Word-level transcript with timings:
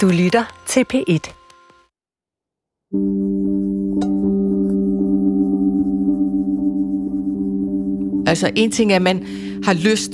Du 0.00 0.08
lytter 0.08 0.44
til 0.66 0.84
P1. 0.92 1.32
Altså 8.26 8.50
en 8.56 8.70
ting 8.70 8.92
er, 8.92 8.96
at 8.96 9.02
man 9.02 9.26
har 9.64 9.74
lyst 9.74 10.12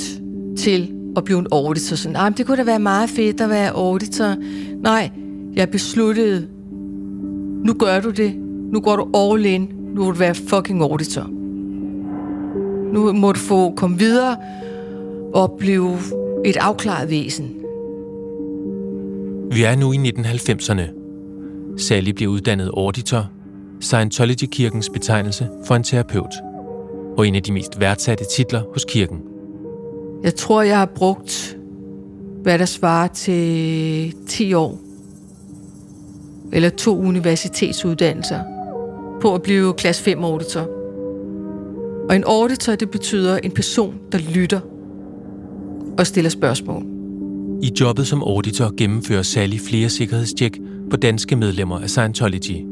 til 0.58 0.95
at 1.16 1.24
blive 1.24 1.38
en 1.38 1.46
auditor. 1.53 1.96
Sådan, 1.96 2.16
ah, 2.16 2.37
det 2.37 2.46
kunne 2.46 2.56
da 2.56 2.62
være 2.62 2.79
meget 2.79 3.11
fedt 3.11 3.40
at 3.40 3.51
være 3.51 3.71
auditor. 3.71 4.35
Nej, 4.82 5.11
jeg 5.55 5.71
besluttede, 5.71 6.49
nu 7.65 7.73
gør 7.73 8.01
du 8.01 8.11
det. 8.11 8.35
Nu 8.73 8.81
går 8.81 8.97
du 8.97 9.09
all 9.15 9.47
in. 9.47 9.73
Nu 9.95 10.05
vil 10.05 10.15
du 10.15 10.19
være 10.19 10.35
fucking 10.35 10.83
auditor. 10.83 11.27
Nu 12.93 13.12
må 13.12 13.33
du 13.33 13.39
få 13.39 13.71
komme 13.71 13.99
videre 13.99 14.37
og 15.35 15.57
blive 15.59 15.99
et 16.45 16.57
afklaret 16.57 17.11
væsen. 17.11 17.59
Vi 19.53 19.62
er 19.62 19.77
nu 19.77 19.93
i 19.93 19.97
1990'erne. 19.97 20.83
Sally 21.77 22.11
bliver 22.11 22.33
uddannet 22.33 22.70
auditor, 22.77 23.30
Scientology-kirkens 23.80 24.91
betegnelse 24.91 25.48
for 25.66 25.74
en 25.74 25.83
terapeut, 25.83 26.34
og 27.16 27.29
en 27.29 27.34
af 27.34 27.43
de 27.43 27.52
mest 27.52 27.80
værdsatte 27.80 28.24
titler 28.37 28.62
hos 28.73 28.84
kirken. 28.88 29.19
Jeg 30.23 30.34
tror, 30.34 30.62
jeg 30.62 30.79
har 30.79 30.87
brugt, 30.87 31.59
hvad 32.43 32.59
der 32.59 32.65
svarer 32.65 33.09
til 33.09 34.15
10 34.27 34.55
år, 34.55 34.79
eller 36.52 36.69
to 36.69 36.98
universitetsuddannelser, 36.98 38.41
på 39.21 39.35
at 39.35 39.43
blive 39.43 39.74
klasse 39.74 40.02
5 40.02 40.24
auditor. 40.24 40.69
Og 42.09 42.16
en 42.16 42.24
auditor, 42.24 42.74
det 42.74 42.91
betyder 42.91 43.38
en 43.38 43.51
person, 43.51 43.95
der 44.12 44.19
lytter 44.19 44.60
og 45.98 46.07
stiller 46.07 46.30
spørgsmål. 46.30 46.99
I 47.62 47.73
jobbet 47.80 48.06
som 48.06 48.23
auditor 48.23 48.74
gennemfører 48.77 49.23
Sally 49.23 49.59
flere 49.59 49.88
sikkerhedstjek 49.88 50.59
på 50.91 50.96
danske 50.96 51.37
medlemmer 51.37 51.79
af 51.79 51.90
Scientology. 51.90 52.66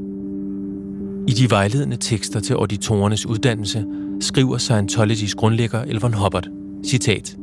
I 1.28 1.32
de 1.32 1.50
vejledende 1.50 1.96
tekster 1.96 2.40
til 2.40 2.54
auditorernes 2.54 3.26
uddannelse 3.26 3.84
skriver 4.20 4.58
Scientologys 4.58 5.34
grundlægger 5.34 5.82
Elvon 5.82 6.14
Hubbard, 6.14 6.48
citat, 6.86 7.36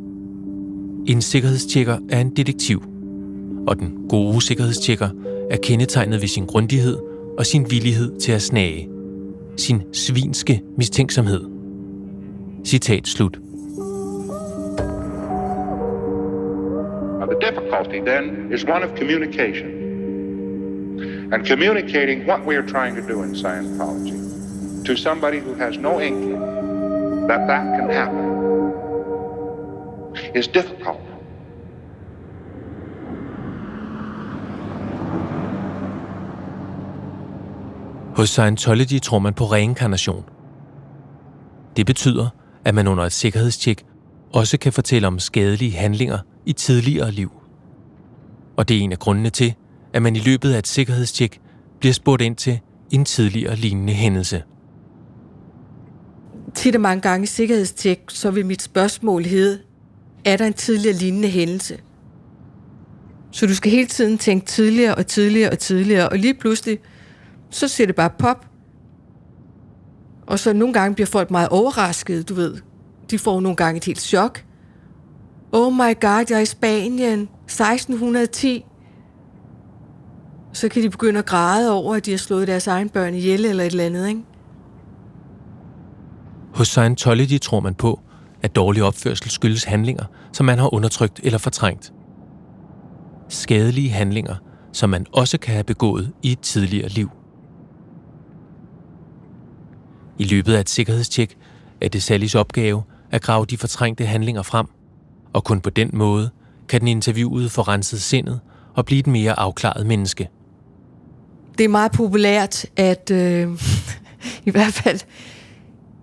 En 1.07 1.21
sikkerhedstjekker 1.21 1.97
er 2.09 2.21
en 2.21 2.35
detektiv, 2.35 2.83
og 3.67 3.79
den 3.79 3.91
gode 4.09 4.41
sikkerhedstjekker 4.41 5.09
er 5.51 5.57
kendetegnet 5.57 6.21
ved 6.21 6.27
sin 6.27 6.45
grundighed 6.45 6.97
og 7.37 7.45
sin 7.45 7.71
villighed 7.71 8.19
til 8.19 8.31
at 8.31 8.41
snage. 8.41 8.89
Sin 9.57 9.81
svinske 9.93 10.61
mistænksomhed. 10.77 11.41
Citat 12.65 13.07
slut. 13.07 13.39
Now, 17.25 17.33
the 17.33 17.39
difficulty 17.39 18.01
then 18.01 18.51
is 18.51 18.65
one 18.65 18.83
of 18.83 18.93
communication. 18.95 19.69
And 21.33 21.43
communicating 21.45 22.27
what 22.27 22.45
we 22.45 22.55
are 22.55 22.67
trying 22.67 22.93
to 22.95 23.01
do 23.01 23.23
in 23.23 23.33
Scientology 23.33 24.85
to 24.85 24.95
somebody 24.95 25.39
who 25.39 25.55
has 25.55 25.77
no 25.77 25.99
inkling 25.99 26.39
that 27.27 27.47
that 27.47 27.63
can 27.77 27.89
happen 27.89 28.25
is 30.35 30.47
difficult. 30.47 31.01
Hos 38.15 38.39
Scientology 38.39 38.99
tror 38.99 39.19
man 39.19 39.33
på 39.33 39.45
reinkarnation. 39.45 40.25
Det 41.77 41.85
betyder, 41.85 42.29
at 42.65 42.75
man 42.75 42.87
under 42.87 43.03
et 43.03 43.11
sikkerhedstjek 43.11 43.85
også 44.33 44.57
kan 44.57 44.73
fortælle 44.73 45.07
om 45.07 45.19
skadelige 45.19 45.71
handlinger 45.71 46.17
i 46.45 46.53
tidligere 46.53 47.11
liv. 47.11 47.31
Og 48.57 48.67
det 48.67 48.77
er 48.77 48.81
en 48.81 48.91
af 48.91 48.99
grundene 48.99 49.29
til, 49.29 49.53
at 49.93 50.01
man 50.01 50.15
i 50.15 50.19
løbet 50.19 50.53
af 50.53 50.59
et 50.59 50.67
sikkerhedstjek 50.67 51.41
bliver 51.79 51.93
spurgt 51.93 52.21
ind 52.21 52.35
til 52.35 52.59
en 52.91 53.05
tidligere 53.05 53.55
lignende 53.55 53.93
hændelse. 53.93 54.43
Tit 56.53 56.75
og 56.75 56.81
mange 56.81 57.01
gange 57.01 57.23
i 57.23 57.27
sikkerhedstjek, 57.27 57.99
så 58.09 58.31
vil 58.31 58.45
mit 58.45 58.61
spørgsmål 58.61 59.23
hedde, 59.23 59.59
er 60.25 60.37
der 60.37 60.45
en 60.45 60.53
tidligere 60.53 60.95
lignende 60.95 61.27
hændelse? 61.27 61.79
Så 63.31 63.45
du 63.47 63.55
skal 63.55 63.71
hele 63.71 63.87
tiden 63.87 64.17
tænke 64.17 64.45
tidligere 64.45 64.95
og 64.95 65.07
tidligere 65.07 65.49
og 65.49 65.59
tidligere, 65.59 66.09
og 66.09 66.17
lige 66.17 66.33
pludselig, 66.33 66.79
så 67.49 67.67
siger 67.67 67.87
det 67.87 67.95
bare 67.95 68.09
pop. 68.19 68.45
Og 70.27 70.39
så 70.39 70.53
nogle 70.53 70.73
gange 70.73 70.95
bliver 70.95 71.07
folk 71.07 71.31
meget 71.31 71.49
overraskede, 71.49 72.23
du 72.23 72.33
ved. 72.33 72.57
De 73.11 73.19
får 73.19 73.41
nogle 73.41 73.55
gange 73.55 73.77
et 73.77 73.85
helt 73.85 74.01
chok. 74.01 74.44
Oh 75.57 75.73
my 75.73 75.99
god, 76.01 76.25
jeg 76.29 76.37
er 76.37 76.39
i 76.39 76.45
Spanien, 76.45 77.19
1610. 77.43 78.65
Så 80.53 80.69
kan 80.69 80.83
de 80.83 80.89
begynde 80.89 81.19
at 81.19 81.25
græde 81.25 81.71
over, 81.71 81.95
at 81.95 82.05
de 82.05 82.11
har 82.11 82.17
slået 82.17 82.47
deres 82.47 82.67
egen 82.67 82.89
børn 82.89 83.13
ihjel 83.13 83.45
eller 83.45 83.63
et 83.63 83.71
eller 83.71 83.85
andet, 83.85 84.07
ikke? 84.07 84.21
Hos 86.53 86.67
Scientology 86.67 87.39
tror 87.39 87.59
man 87.59 87.73
på, 87.73 87.99
at 88.41 88.55
dårlig 88.55 88.83
opførsel 88.83 89.29
skyldes 89.29 89.63
handlinger, 89.63 90.05
som 90.33 90.45
man 90.45 90.59
har 90.59 90.73
undertrykt 90.73 91.19
eller 91.23 91.37
fortrængt. 91.37 91.93
Skadelige 93.29 93.89
handlinger, 93.89 94.35
som 94.73 94.89
man 94.89 95.05
også 95.11 95.37
kan 95.37 95.53
have 95.53 95.63
begået 95.63 96.13
i 96.23 96.31
et 96.31 96.39
tidligere 96.39 96.89
liv. 96.89 97.09
I 100.19 100.23
løbet 100.23 100.53
af 100.53 100.59
et 100.59 100.69
sikkerhedstjek 100.69 101.37
er 101.81 101.89
det 101.89 102.03
Sallys 102.03 102.35
opgave 102.35 102.83
at 103.11 103.21
grave 103.21 103.45
de 103.45 103.57
fortrængte 103.57 104.05
handlinger 104.05 104.41
frem, 104.41 104.67
og 105.35 105.43
kun 105.43 105.61
på 105.61 105.69
den 105.69 105.89
måde 105.93 106.29
kan 106.69 106.79
den 106.79 106.87
interviewede 106.87 107.49
få 107.49 107.61
renset 107.61 108.01
sindet 108.01 108.39
og 108.73 108.85
blive 108.85 108.99
et 108.99 109.07
mere 109.07 109.39
afklaret 109.39 109.85
menneske. 109.85 110.29
Det 111.57 111.63
er 111.63 111.69
meget 111.69 111.91
populært, 111.91 112.65
at 112.75 113.11
øh, 113.11 113.49
i 114.47 114.51
hvert 114.51 114.73
fald 114.73 114.99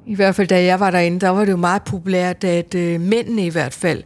i 0.07 0.15
hvert 0.15 0.35
fald 0.35 0.49
da 0.49 0.65
jeg 0.65 0.81
var 0.81 0.91
derinde, 0.91 1.21
der 1.21 1.29
var 1.29 1.45
det 1.45 1.53
jo 1.53 1.57
meget 1.57 1.83
populært, 1.83 2.45
at 2.45 2.75
øh, 2.75 3.01
mændene 3.01 3.47
i 3.47 3.49
hvert 3.49 3.75
fald, 3.75 4.03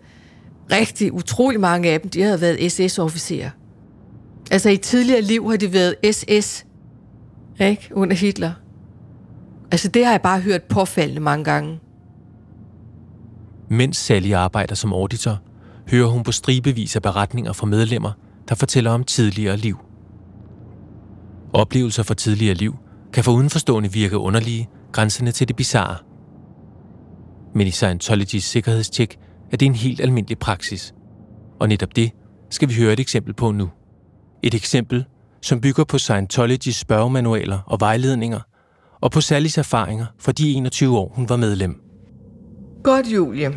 rigtig 0.73 1.13
utrolig 1.13 1.61
mange 1.61 1.91
af 1.91 2.01
dem, 2.01 2.11
de 2.11 2.23
havde 2.23 2.41
været 2.41 2.73
SS-officerer. 2.73 3.51
Altså 4.51 4.71
i 4.71 4.77
tidligere 4.77 5.21
liv 5.21 5.51
har 5.51 5.57
de 5.57 5.73
været 5.73 5.95
SS, 6.13 6.67
ikke? 7.61 7.89
Under 7.93 8.17
Hitler. 8.17 8.53
Altså 9.71 9.89
det 9.89 10.05
har 10.05 10.13
jeg 10.13 10.23
bare 10.23 10.41
hørt 10.41 10.63
påfaldende 10.63 11.21
mange 11.21 11.45
gange. 11.45 11.79
Mens 13.69 13.97
Sally 13.97 14.33
arbejder 14.33 14.75
som 14.75 14.93
auditor, 14.93 15.39
hører 15.91 16.09
hun 16.09 16.23
på 16.23 16.33
stribevis 16.33 16.97
af 16.97 17.03
beretninger 17.03 17.53
fra 17.53 17.67
medlemmer, 17.67 18.13
der 18.49 18.55
fortæller 18.55 18.91
om 18.91 19.05
tidligere 19.05 19.57
liv. 19.57 19.79
Oplevelser 21.53 22.03
fra 22.03 22.15
tidligere 22.15 22.55
liv 22.55 22.77
kan 23.13 23.25
for 23.25 23.33
udenforstående 23.33 23.93
virke 23.93 24.19
underlige, 24.19 24.69
grænsende 24.93 25.33
til 25.33 25.49
det 25.49 25.57
bizarre. 25.57 25.97
Men 27.55 27.67
i 27.67 27.71
Scientologys 27.71 28.45
sikkerhedstjek 28.45 29.19
er 29.53 29.57
det 29.57 29.67
en 29.67 29.75
helt 29.75 30.01
almindelig 30.01 30.39
praksis. 30.39 30.95
Og 31.61 31.69
netop 31.69 31.97
det 31.97 32.11
skal 32.51 32.69
vi 32.69 32.75
høre 32.75 32.93
et 32.93 33.01
eksempel 33.01 33.35
på 33.35 33.51
nu. 33.51 33.71
Et 34.43 34.55
eksempel, 34.55 35.05
som 35.43 35.61
bygger 35.61 35.85
på 35.85 35.99
Scientologys 35.99 36.77
spørgemanualer 36.77 37.59
og 37.67 37.81
vejledninger, 37.81 38.41
og 39.01 39.11
på 39.11 39.21
Sallys 39.21 39.59
erfaringer 39.59 40.07
fra 40.19 40.33
de 40.33 40.53
21 40.53 40.99
år, 40.99 41.13
hun 41.15 41.29
var 41.29 41.37
medlem. 41.37 41.86
Godt, 42.87 43.07
Julie. 43.07 43.51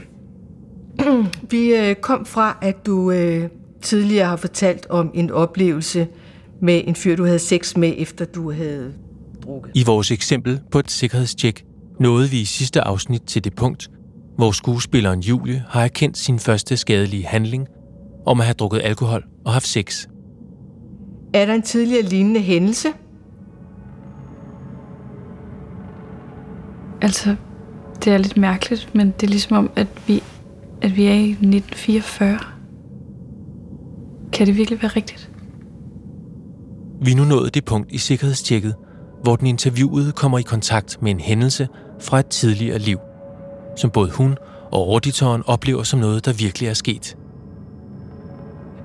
Vi 1.51 1.75
øh, 1.75 1.95
kom 1.95 2.25
fra, 2.25 2.57
at 2.62 2.85
du 2.85 3.12
øh, 3.12 3.50
tidligere 3.81 4.28
har 4.28 4.35
fortalt 4.35 4.88
om 4.90 5.12
en 5.13 5.31
oplevelse 5.31 6.07
med 6.62 6.81
en 6.88 6.95
fyr, 6.95 7.16
du 7.16 7.25
havde 7.25 7.39
sex 7.39 7.78
med, 7.78 7.94
efter 7.97 8.25
du 8.25 8.51
havde 8.51 8.94
drukket. 9.44 9.72
I 9.75 9.84
vores 9.85 10.12
eksempel 10.12 10.62
på 10.72 10.79
et 10.79 10.91
sikkerhedstjek 10.91 11.66
nåede 12.00 12.29
vi 12.29 12.39
i 12.41 12.45
sidste 12.45 12.81
afsnit 12.81 13.22
til 13.22 13.44
det 13.44 13.56
punkt, 13.56 13.89
hvor 14.35 14.51
skuespilleren 14.51 15.19
Julie 15.19 15.63
har 15.69 15.84
erkendt 15.84 16.18
sin 16.18 16.39
første 16.39 16.78
skadelige 16.78 17.25
handling 17.25 17.68
om 18.25 18.39
at 18.39 18.45
have 18.45 18.53
drukket 18.53 18.81
alkohol 18.84 19.23
og 19.45 19.53
haft 19.53 19.68
sex. 19.68 20.07
Er 21.33 21.45
der 21.45 21.53
en 21.53 21.62
tidligere 21.62 22.01
lignende 22.01 22.39
hændelse? 22.39 22.88
Altså, 27.01 27.36
det 28.04 28.13
er 28.13 28.18
lidt 28.18 28.38
mærkeligt, 28.38 28.96
men 28.96 29.13
det 29.19 29.24
er 29.24 29.31
ligesom 29.31 29.57
om, 29.57 29.72
at 29.75 29.88
vi, 30.07 30.24
at 30.81 30.96
vi 30.96 31.06
er 31.06 31.13
i 31.13 31.30
1944. 31.30 32.40
Kan 34.34 34.48
det 34.48 34.57
virkelig 34.57 34.81
være 34.81 34.92
rigtigt? 34.96 35.30
Vi 37.01 37.12
er 37.12 37.16
nu 37.16 37.24
nået 37.24 37.54
det 37.54 37.66
punkt 37.66 37.92
i 37.92 37.98
sikkerhedstjekket, 37.98 38.75
hvor 39.24 39.36
den 39.36 39.48
interviewede 39.48 40.12
kommer 40.12 40.40
i 40.40 40.42
kontakt 40.42 41.01
med 41.01 41.12
en 41.12 41.19
hændelse 41.19 41.68
fra 42.00 42.19
et 42.19 42.28
tidligere 42.28 42.80
liv, 42.80 42.98
som 43.78 43.90
både 43.90 44.12
hun 44.12 44.38
og 44.72 44.92
auditoren 44.94 45.44
oplever 45.46 45.84
som 45.84 46.00
noget, 46.00 46.25
der 46.25 46.34
virkelig 46.34 46.69
er 46.69 46.74
sket. 46.74 47.18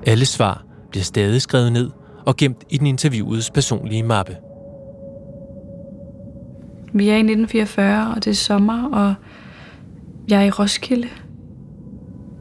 Alle 0.07 0.27
svar 0.27 0.65
bliver 0.91 1.05
stadig 1.05 1.43
skrevet 1.43 1.73
ned 1.73 1.91
og 2.27 2.37
gemt 2.37 2.65
i 2.71 2.79
den 2.79 2.87
interviewedes 2.87 3.51
personlige 3.51 4.03
mappe. 4.03 4.37
Vi 6.96 7.08
er 7.08 7.14
i 7.14 7.19
1944, 7.19 8.14
og 8.14 8.25
det 8.25 8.31
er 8.31 8.35
sommer, 8.35 8.88
og 8.88 9.14
jeg 10.29 10.41
er 10.41 10.46
i 10.46 10.50
Roskilde. 10.50 11.08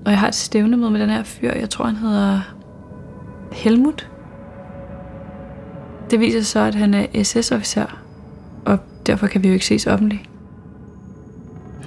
Og 0.05 0.11
jeg 0.11 0.19
har 0.19 0.27
et 0.27 0.35
stævnemøde 0.35 0.91
med 0.91 0.99
den 0.99 1.09
her 1.09 1.23
fyr. 1.23 1.51
Jeg 1.51 1.69
tror, 1.69 1.85
han 1.85 1.95
hedder 1.95 2.41
Helmut. 3.51 4.09
det 6.11 6.19
viser 6.19 6.39
sig 6.39 6.45
så, 6.45 6.59
at 6.59 6.75
han 6.75 6.93
er 6.93 7.23
SS-officer, 7.23 7.85
og 8.65 8.79
derfor 9.05 9.27
kan 9.27 9.43
vi 9.43 9.47
jo 9.47 9.53
ikke 9.53 9.65
ses 9.65 9.87
offentligt. 9.87 10.29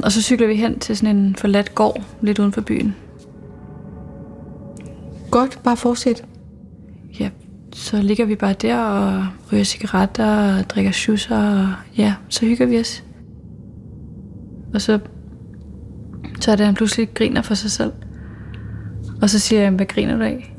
Og 0.04 0.12
så 0.12 0.22
cykler 0.22 0.46
vi 0.46 0.56
hen 0.56 0.78
til 0.78 0.96
sådan 0.96 1.16
en 1.16 1.36
forladt 1.36 1.74
gård, 1.74 2.02
lidt 2.20 2.38
uden 2.38 2.52
for 2.52 2.60
byen. 2.60 2.94
Godt, 5.30 5.60
bare 5.64 5.76
fortsæt. 5.76 6.24
Ja, 7.20 7.30
så 7.76 8.02
ligger 8.02 8.24
vi 8.24 8.34
bare 8.34 8.52
der 8.52 8.78
og 8.78 9.26
ryger 9.52 9.64
cigaretter 9.64 10.58
og 10.58 10.70
drikker 10.70 10.90
schusser, 10.90 11.36
og 11.36 11.68
ja, 11.98 12.14
så 12.28 12.46
hygger 12.46 12.66
vi 12.66 12.80
os. 12.80 13.04
Og 14.74 14.80
så, 14.80 14.98
så 16.40 16.52
er 16.52 16.56
det, 16.56 16.66
han 16.66 16.74
pludselig 16.74 17.14
griner 17.14 17.42
for 17.42 17.54
sig 17.54 17.70
selv. 17.70 17.92
Og 19.22 19.30
så 19.30 19.38
siger 19.38 19.62
jeg, 19.62 19.70
hvad 19.70 19.86
griner 19.86 20.16
du 20.16 20.22
af? 20.22 20.56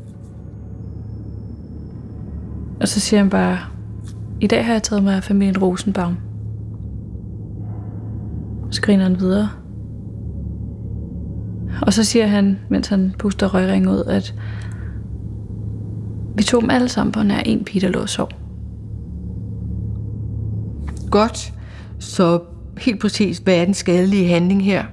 Og 2.81 2.88
så 2.88 3.00
siger 3.00 3.19
han 3.19 3.30
bare, 3.30 3.60
i 4.42 4.48
dag 4.48 4.66
har 4.66 4.74
jeg 4.74 4.84
taget 4.84 5.04
mig 5.04 5.16
af 5.16 5.24
familien 5.24 5.58
Rosenbaum. 5.58 6.18
Så 8.72 8.81
griner 8.81 9.04
han 9.04 9.19
videre. 9.19 9.50
Og 11.81 11.94
så 11.94 12.04
siger 12.04 12.28
han, 12.28 12.60
mens 12.69 12.88
han 12.88 13.14
puster 13.19 13.54
røgringen 13.54 13.92
ud, 13.92 14.04
at 14.08 14.36
vi 16.38 16.44
tog 16.44 16.62
dem 16.62 16.69
alle 16.69 16.89
sammen 16.89 17.12
på 17.12 17.24
nær 17.24 17.39
en 17.39 17.63
pige, 17.63 17.81
der 17.81 17.89
lå 17.89 18.00
og 18.00 18.10
sov. 18.10 18.30
Godt. 21.12 21.54
Så 22.00 22.42
helt 22.78 23.01
præcis, 23.01 23.38
hvad 23.38 23.56
er 23.56 23.66
den 23.66 23.74
skadelige 23.74 24.28
handling 24.28 24.66
her? 24.66 24.84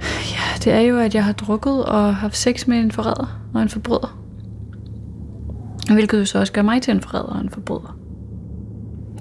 Ja, 0.00 0.58
det 0.64 0.72
er 0.72 0.80
jo, 0.80 0.98
at 0.98 1.14
jeg 1.14 1.24
har 1.24 1.32
drukket 1.32 1.84
og 1.84 2.16
haft 2.16 2.36
sex 2.36 2.66
med 2.66 2.78
en 2.78 2.90
forræder 2.90 3.48
og 3.54 3.62
en 3.62 3.68
forbryder. 3.68 4.18
Hvilket 5.92 6.18
jo 6.20 6.24
så 6.24 6.38
også 6.38 6.52
gør 6.52 6.62
mig 6.62 6.82
til 6.82 6.94
en 6.94 7.00
forræder 7.00 7.24
og 7.24 7.40
en 7.40 7.50
forbryder. 7.50 7.96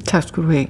Tak 0.05 0.23
skal 0.23 0.43
du 0.43 0.51
have. 0.51 0.67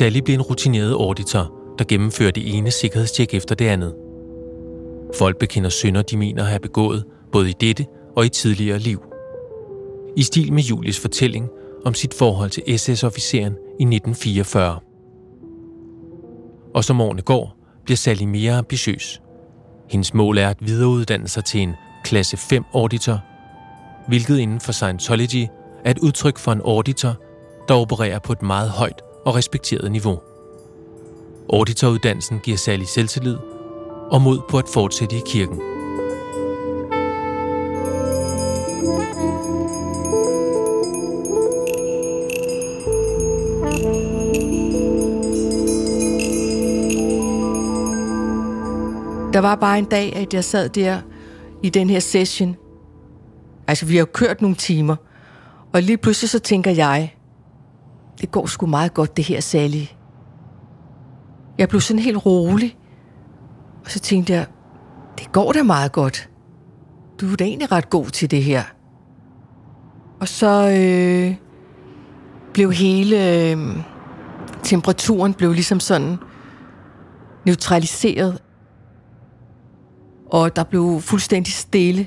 Sally 0.00 0.18
blev 0.18 0.34
en 0.34 0.42
rutineret 0.42 0.92
auditor, 0.92 1.52
der 1.78 1.84
gennemfører 1.84 2.30
det 2.30 2.56
ene 2.56 2.70
sikkerhedstjek 2.70 3.34
efter 3.34 3.54
det 3.54 3.64
andet. 3.64 3.94
Folk 5.18 5.38
bekender 5.38 5.70
synder, 5.70 6.02
de 6.02 6.16
mener 6.16 6.42
at 6.42 6.48
have 6.48 6.60
begået, 6.60 7.04
både 7.32 7.50
i 7.50 7.54
dette 7.60 7.86
og 8.16 8.26
i 8.26 8.28
tidligere 8.28 8.78
liv. 8.78 9.02
I 10.16 10.22
stil 10.22 10.52
med 10.52 10.62
Julies 10.62 11.00
fortælling 11.00 11.48
om 11.84 11.94
sit 11.94 12.14
forhold 12.14 12.50
til 12.50 12.62
SS-officeren 12.78 13.52
i 13.80 13.84
1944. 13.84 14.78
Og 16.74 16.84
som 16.84 17.00
årene 17.00 17.22
går, 17.22 17.56
bliver 17.84 17.96
Sally 17.96 18.24
mere 18.24 18.52
ambitiøs. 18.52 19.22
Hendes 19.90 20.14
mål 20.14 20.38
er 20.38 20.48
at 20.48 20.58
videreuddanne 20.60 21.28
sig 21.28 21.44
til 21.44 21.60
en 21.60 21.74
klasse 22.04 22.36
5 22.36 22.64
auditor, 22.74 23.18
hvilket 24.08 24.38
inden 24.38 24.60
for 24.60 24.72
Scientology 24.72 25.46
er 25.84 25.90
et 25.90 25.98
udtryk 25.98 26.38
for 26.38 26.52
en 26.52 26.60
auditor, 26.64 27.14
der 27.68 27.74
opererer 27.74 28.18
på 28.18 28.32
et 28.32 28.42
meget 28.42 28.70
højt 28.70 29.02
og 29.24 29.34
respekteret 29.34 29.92
niveau. 29.92 30.20
Auditoruddannelsen 31.52 32.38
giver 32.38 32.56
særlig 32.56 32.88
selvtillid 32.88 33.36
og 34.10 34.22
mod 34.22 34.40
på 34.48 34.58
at 34.58 34.68
fortsætte 34.68 35.16
i 35.16 35.22
kirken. 35.26 35.60
Der 49.32 49.38
var 49.40 49.54
bare 49.54 49.78
en 49.78 49.84
dag, 49.84 50.16
at 50.16 50.34
jeg 50.34 50.44
sad 50.44 50.68
der 50.68 51.00
i 51.62 51.68
den 51.68 51.90
her 51.90 52.00
session. 52.00 52.56
Altså, 53.66 53.86
vi 53.86 53.92
har 53.92 54.00
jo 54.00 54.06
kørt 54.12 54.40
nogle 54.42 54.56
timer. 54.56 54.96
Og 55.72 55.82
lige 55.82 55.98
pludselig 55.98 56.30
så 56.30 56.38
tænker 56.38 56.70
jeg, 56.70 57.14
det 58.20 58.30
går 58.30 58.46
sgu 58.46 58.66
meget 58.66 58.94
godt, 58.94 59.16
det 59.16 59.24
her, 59.24 59.40
Sally. 59.40 59.84
Jeg 61.58 61.68
blev 61.68 61.80
sådan 61.80 62.02
helt 62.02 62.26
rolig. 62.26 62.76
Og 63.84 63.90
så 63.90 63.98
tænkte 63.98 64.32
jeg, 64.32 64.46
det 65.18 65.32
går 65.32 65.52
da 65.52 65.62
meget 65.62 65.92
godt. 65.92 66.30
Du 67.20 67.32
er 67.32 67.36
da 67.36 67.44
egentlig 67.44 67.72
ret 67.72 67.90
god 67.90 68.06
til 68.06 68.30
det 68.30 68.42
her. 68.44 68.62
Og 70.20 70.28
så 70.28 70.70
øh, 70.70 71.34
blev 72.52 72.72
hele 72.72 73.50
øh, 73.50 73.76
temperaturen 74.62 75.34
blev 75.34 75.52
ligesom 75.52 75.80
sådan 75.80 76.16
neutraliseret. 77.46 78.42
Og 80.26 80.56
der 80.56 80.64
blev 80.64 81.00
fuldstændig 81.00 81.52
stille. 81.52 82.06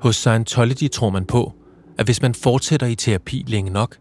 Hos 0.00 0.16
Scientology 0.16 0.90
tror 0.92 1.10
man 1.10 1.24
på, 1.24 1.52
at 1.98 2.04
hvis 2.06 2.22
man 2.22 2.34
fortsætter 2.34 2.86
i 2.86 2.94
terapi 2.94 3.44
længe 3.46 3.70
nok, 3.70 3.96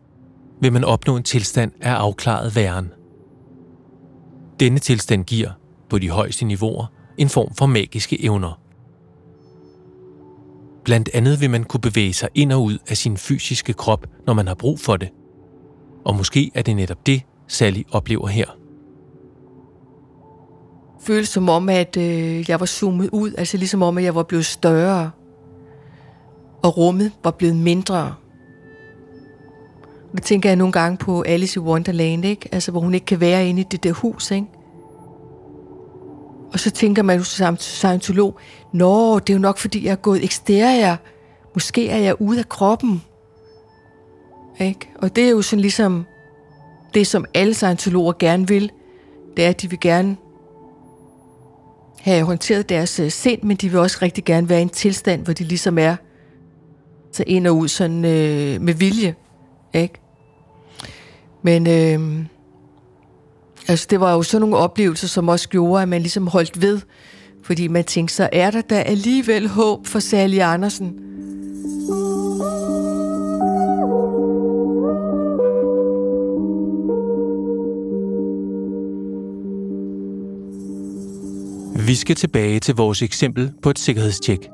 vil 0.61 0.73
man 0.73 0.83
opnå 0.83 1.17
en 1.17 1.23
tilstand 1.23 1.71
af 1.81 1.91
afklaret 1.91 2.55
væren. 2.55 2.91
Denne 4.59 4.79
tilstand 4.79 5.25
giver, 5.25 5.51
på 5.89 5.99
de 5.99 6.09
højeste 6.09 6.45
niveauer, 6.45 6.85
en 7.17 7.29
form 7.29 7.55
for 7.55 7.65
magiske 7.65 8.23
evner. 8.23 8.59
Blandt 10.83 11.09
andet 11.13 11.41
vil 11.41 11.49
man 11.49 11.63
kunne 11.63 11.81
bevæge 11.81 12.13
sig 12.13 12.29
ind 12.35 12.51
og 12.51 12.63
ud 12.63 12.77
af 12.89 12.97
sin 12.97 13.17
fysiske 13.17 13.73
krop, 13.73 14.05
når 14.25 14.33
man 14.33 14.47
har 14.47 14.55
brug 14.55 14.79
for 14.79 14.97
det. 14.97 15.09
Og 16.05 16.15
måske 16.15 16.51
er 16.55 16.61
det 16.61 16.75
netop 16.75 17.05
det, 17.05 17.21
Sally 17.47 17.83
oplever 17.91 18.27
her. 18.27 18.45
Føles 21.01 21.29
som 21.29 21.49
om, 21.49 21.69
at 21.69 21.97
øh, 21.97 22.49
jeg 22.49 22.59
var 22.59 22.65
zoomet 22.65 23.09
ud, 23.11 23.33
altså 23.37 23.57
ligesom 23.57 23.81
om, 23.81 23.97
at 23.97 24.03
jeg 24.03 24.15
var 24.15 24.23
blevet 24.23 24.45
større. 24.45 25.11
Og 26.63 26.77
rummet 26.77 27.11
var 27.23 27.31
blevet 27.31 27.55
mindre. 27.55 28.15
Det 30.15 30.23
tænker 30.23 30.49
jeg 30.49 30.55
nogle 30.55 30.71
gange 30.71 30.97
på 30.97 31.21
Alice 31.21 31.59
i 31.59 31.63
Wonderland, 31.63 32.25
ikke? 32.25 32.49
Altså, 32.51 32.71
hvor 32.71 32.81
hun 32.81 32.93
ikke 32.93 33.05
kan 33.05 33.19
være 33.19 33.49
inde 33.49 33.61
i 33.61 33.65
det 33.71 33.83
der 33.83 33.91
hus, 33.91 34.31
ikke? 34.31 34.47
Og 36.53 36.59
så 36.59 36.71
tænker 36.71 37.03
man 37.03 37.17
jo 37.17 37.23
som 37.23 37.57
scientolog, 37.57 38.39
Nå, 38.73 39.19
det 39.19 39.29
er 39.29 39.33
jo 39.33 39.41
nok, 39.41 39.57
fordi 39.57 39.85
jeg 39.85 39.91
er 39.91 39.95
gået 39.95 40.23
eksterier. 40.23 40.95
Måske 41.53 41.89
er 41.89 41.97
jeg 41.97 42.21
ude 42.21 42.39
af 42.39 42.49
kroppen. 42.49 43.01
Ikke? 44.59 44.89
Og 44.95 45.15
det 45.15 45.25
er 45.25 45.29
jo 45.29 45.41
sådan 45.41 45.61
ligesom 45.61 46.05
det, 46.93 47.07
som 47.07 47.25
alle 47.33 47.53
scientologer 47.53 48.13
gerne 48.19 48.47
vil. 48.47 48.71
Det 49.37 49.45
er, 49.45 49.49
at 49.49 49.61
de 49.61 49.69
vil 49.69 49.79
gerne 49.79 50.17
have 51.99 52.25
håndteret 52.25 52.69
deres 52.69 52.99
øh, 52.99 53.11
sind, 53.11 53.43
men 53.43 53.57
de 53.57 53.69
vil 53.69 53.79
også 53.79 53.97
rigtig 54.01 54.23
gerne 54.25 54.49
være 54.49 54.59
i 54.59 54.61
en 54.61 54.69
tilstand, 54.69 55.23
hvor 55.23 55.33
de 55.33 55.43
ligesom 55.43 55.77
er 55.77 55.95
så 57.11 57.23
ind 57.27 57.47
og 57.47 57.57
ud 57.57 57.67
sådan 57.67 58.05
øh, 58.05 58.61
med 58.61 58.73
vilje. 58.73 59.15
Ikke? 59.73 59.93
Men 61.41 61.67
øh, 61.67 62.25
altså, 63.67 63.87
det 63.89 63.99
var 63.99 64.13
jo 64.13 64.23
sådan 64.23 64.41
nogle 64.41 64.57
oplevelser, 64.57 65.07
som 65.07 65.29
også 65.29 65.49
gjorde, 65.49 65.81
at 65.81 65.89
man 65.89 66.01
ligesom 66.01 66.27
holdt 66.27 66.61
ved. 66.61 66.81
Fordi 67.43 67.67
man 67.67 67.83
tænkte, 67.83 68.15
så 68.15 68.29
er 68.31 68.51
der 68.51 68.61
da 68.61 68.75
alligevel 68.81 69.47
håb 69.47 69.87
for 69.87 69.99
Sally 69.99 70.39
Andersen. 70.39 70.99
Vi 81.87 81.95
skal 81.95 82.15
tilbage 82.15 82.59
til 82.59 82.75
vores 82.75 83.01
eksempel 83.01 83.51
på 83.61 83.69
et 83.69 83.79
sikkerhedstjek. 83.79 84.49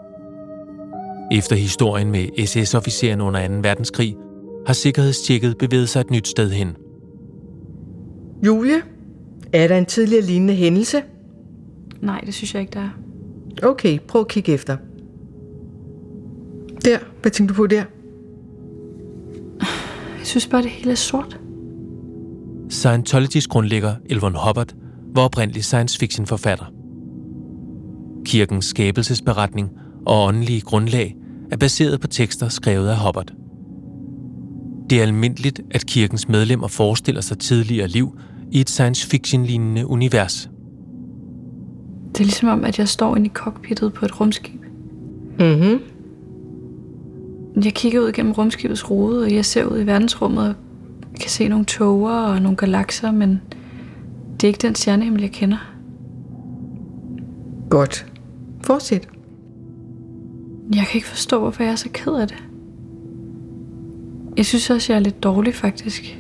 Efter 1.32 1.56
historien 1.56 2.12
med 2.12 2.28
SS-officeren 2.46 3.22
under 3.22 3.48
2. 3.48 3.54
verdenskrig, 3.54 4.16
har 4.66 4.74
sikkerhedstjekket 4.74 5.58
bevæget 5.58 5.90
sig 5.90 6.00
et 6.02 6.12
nyt 6.12 6.28
sted 6.28 6.52
hen. 6.52 6.76
Julie, 8.46 8.82
er 9.54 9.68
der 9.68 9.78
en 9.78 9.86
tidligere 9.86 10.24
lignende 10.24 10.54
hændelse? 10.54 11.04
Nej, 12.02 12.22
det 12.26 12.34
synes 12.34 12.54
jeg 12.54 12.62
ikke, 12.62 12.74
der 12.74 12.80
er. 12.80 12.90
Okay, 13.64 14.00
prøv 14.08 14.22
at 14.22 14.28
kigge 14.28 14.54
efter. 14.54 14.78
Der, 16.86 16.98
hvad 17.22 17.32
tænker 17.32 17.54
du 17.54 17.58
på 17.58 17.68
der? 17.68 17.84
Jeg 20.18 20.28
synes 20.28 20.48
bare, 20.48 20.62
det 20.62 20.70
hele 20.70 20.92
er 20.92 20.96
sort. 20.96 21.40
Scientologys 22.70 23.48
grundlægger 23.48 23.96
Elvon 24.06 24.36
Hubbard 24.46 24.74
var 25.16 25.22
oprindelig 25.22 25.64
science 25.64 26.00
fiction 26.00 26.26
forfatter. 26.26 26.66
Kirkens 28.26 28.66
skabelsesberetning 28.66 29.70
og 30.06 30.24
åndelige 30.24 30.62
grundlag 30.62 31.16
er 31.52 31.58
baseret 31.58 32.02
på 32.02 32.08
tekster 32.08 32.50
skrevet 32.50 32.90
af 32.90 33.06
Hubbard. 33.06 33.43
Det 34.90 34.98
er 34.98 35.04
almindeligt, 35.04 35.62
at 35.72 35.86
kirkens 35.86 36.28
medlemmer 36.28 36.68
forestiller 36.68 37.22
sig 37.22 37.40
tidligere 37.40 37.88
liv 37.88 38.18
i 38.52 38.60
et 38.62 38.70
science 38.70 39.08
fiction-lignende 39.08 39.88
univers. 39.88 40.50
Det 42.12 42.20
er 42.20 42.24
ligesom 42.24 42.50
om, 42.50 42.66
at 42.66 42.80
jeg 42.80 42.88
står 42.88 43.16
inde 43.16 43.28
i 43.28 43.30
cockpittet 43.30 43.94
på 43.94 44.06
et 44.06 44.20
rumskib. 44.20 44.62
Mhm. 45.40 45.80
Jeg 47.64 47.74
kigger 47.74 48.02
ud 48.02 48.12
gennem 48.12 48.32
rumskibets 48.32 48.92
rude, 48.92 49.24
og 49.24 49.34
jeg 49.34 49.46
ser 49.46 49.66
ud 49.66 49.80
i 49.80 49.86
verdensrummet 49.86 50.48
og 50.50 50.56
kan 51.20 51.30
se 51.30 51.48
nogle 51.48 51.66
tåger 51.66 52.12
og 52.12 52.42
nogle 52.42 52.58
galakser, 52.58 53.12
men 53.12 53.42
det 54.36 54.44
er 54.44 54.48
ikke 54.48 54.68
den 54.68 54.76
stjernehimmel, 54.76 55.22
jeg 55.22 55.32
kender. 55.32 55.58
Godt. 57.70 58.06
Fortsæt. 58.64 59.08
Jeg 60.76 60.86
kan 60.88 60.96
ikke 60.96 61.08
forstå, 61.08 61.40
hvorfor 61.40 61.64
jeg 61.64 61.72
er 61.72 61.76
så 61.76 61.90
ked 61.94 62.14
af 62.14 62.28
det. 62.28 62.44
Jeg 64.38 64.46
synes 64.46 64.70
også, 64.70 64.94
jeg 64.94 65.00
er 65.00 65.04
lidt 65.04 65.24
dårlig, 65.24 65.56
faktisk. 65.56 66.20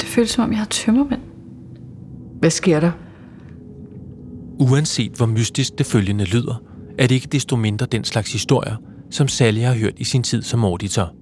Det 0.00 0.08
føles 0.08 0.30
som 0.30 0.44
om, 0.44 0.50
jeg 0.50 0.58
har 0.58 0.66
tømmermænd. 0.66 1.20
Hvad 2.38 2.50
sker 2.50 2.80
der? 2.80 2.92
Uanset 4.60 5.12
hvor 5.12 5.26
mystisk 5.26 5.78
det 5.78 5.86
følgende 5.86 6.24
lyder, 6.24 6.62
er 6.98 7.06
det 7.06 7.14
ikke 7.14 7.28
desto 7.32 7.56
mindre 7.56 7.86
den 7.86 8.04
slags 8.04 8.32
historier, 8.32 8.76
som 9.10 9.28
Sally 9.28 9.60
har 9.60 9.74
hørt 9.74 9.92
i 9.96 10.04
sin 10.04 10.22
tid 10.22 10.42
som 10.42 10.64
auditor. 10.64 11.12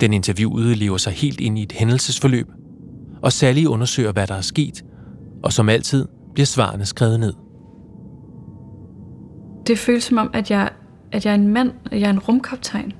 Den 0.00 0.12
interviewede 0.12 0.74
lever 0.74 0.96
sig 0.96 1.12
helt 1.12 1.40
ind 1.40 1.58
i 1.58 1.62
et 1.62 1.72
hændelsesforløb, 1.72 2.46
og 3.22 3.32
Sally 3.32 3.64
undersøger, 3.64 4.12
hvad 4.12 4.26
der 4.26 4.34
er 4.34 4.40
sket, 4.40 4.84
og 5.42 5.52
som 5.52 5.68
altid 5.68 6.08
bliver 6.34 6.46
svarene 6.46 6.86
skrevet 6.86 7.20
ned. 7.20 7.32
Det 9.66 9.78
føles 9.78 10.04
som 10.04 10.18
om, 10.18 10.30
at 10.34 10.50
jeg, 10.50 10.70
at 11.12 11.24
jeg 11.24 11.30
er 11.30 11.34
en 11.34 11.48
mand, 11.48 11.70
at 11.90 12.00
jeg 12.00 12.06
er 12.06 12.12
en 12.12 12.18
rumkaptajn. 12.18 12.92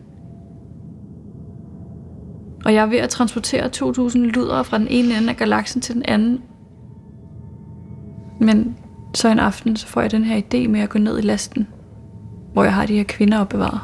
Og 2.64 2.74
jeg 2.74 2.82
er 2.82 2.86
ved 2.86 2.98
at 2.98 3.10
transportere 3.10 3.70
2.000 3.76 4.18
luder 4.18 4.62
fra 4.62 4.78
den 4.78 4.88
ene 4.90 5.16
ende 5.16 5.28
af 5.30 5.36
galaksen 5.36 5.80
til 5.80 5.94
den 5.94 6.02
anden. 6.08 6.40
Men 8.40 8.76
så 9.14 9.28
en 9.28 9.38
aften, 9.38 9.76
så 9.76 9.86
får 9.86 10.00
jeg 10.00 10.10
den 10.10 10.24
her 10.24 10.40
idé 10.40 10.68
med 10.68 10.80
at 10.80 10.88
gå 10.88 10.98
ned 10.98 11.18
i 11.18 11.22
lasten, 11.22 11.68
hvor 12.52 12.64
jeg 12.64 12.74
har 12.74 12.86
de 12.86 12.96
her 12.96 13.04
kvinder 13.04 13.38
opbevaret. 13.38 13.80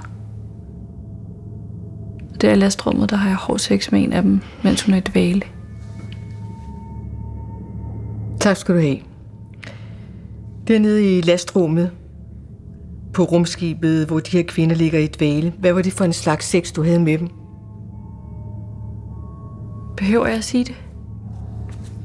Der 2.40 2.52
i 2.52 2.54
lastrummet, 2.54 3.10
der 3.10 3.16
har 3.16 3.28
jeg 3.28 3.36
hård 3.36 3.58
sex 3.58 3.92
med 3.92 4.02
en 4.02 4.12
af 4.12 4.22
dem, 4.22 4.40
mens 4.64 4.82
hun 4.82 4.94
er 4.94 4.98
i 4.98 5.00
dvale. 5.00 5.42
Tak 8.40 8.56
skal 8.56 8.74
du 8.74 8.80
have. 8.80 8.96
Dernede 10.68 11.18
i 11.18 11.20
lastrummet 11.20 11.90
på 13.12 13.22
rumskibet, 13.22 14.06
hvor 14.06 14.20
de 14.20 14.36
her 14.36 14.42
kvinder 14.42 14.76
ligger 14.76 14.98
i 14.98 15.06
dvale. 15.06 15.52
Hvad 15.58 15.72
var 15.72 15.82
det 15.82 15.92
for 15.92 16.04
en 16.04 16.12
slags 16.12 16.46
sex, 16.46 16.72
du 16.72 16.82
havde 16.82 17.00
med 17.00 17.18
dem? 17.18 17.28
Behøver 19.98 20.26
jeg 20.26 20.36
at 20.36 20.44
sige 20.44 20.64
det? 20.64 20.74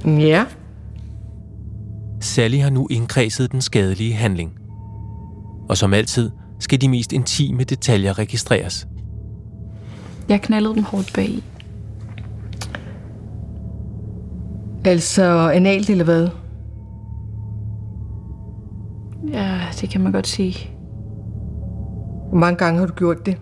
Ja. 0.06 0.46
Sally 2.22 2.58
har 2.58 2.70
nu 2.70 2.88
indkredset 2.92 3.52
den 3.52 3.62
skadelige 3.62 4.14
handling. 4.14 4.52
Og 5.70 5.78
som 5.78 5.94
altid 5.94 6.32
skal 6.60 6.82
de 6.82 6.90
mest 6.90 7.14
intime 7.14 7.64
detaljer 7.64 8.20
registreres. 8.20 8.88
Jeg 10.30 10.42
knaldede 10.42 10.76
dem 10.76 10.84
hårdt 10.84 11.12
bag. 11.16 11.44
Altså 14.86 15.50
analt 15.50 15.90
eller 15.90 16.04
hvad? 16.04 16.28
Ja, 19.32 19.60
det 19.82 19.90
kan 19.90 20.02
man 20.02 20.12
godt 20.12 20.28
sige. 20.28 20.70
Hvor 22.30 22.38
mange 22.38 22.58
gange 22.58 22.80
har 22.80 22.88
du 22.88 22.94
gjort 22.94 23.26
det? 23.26 23.38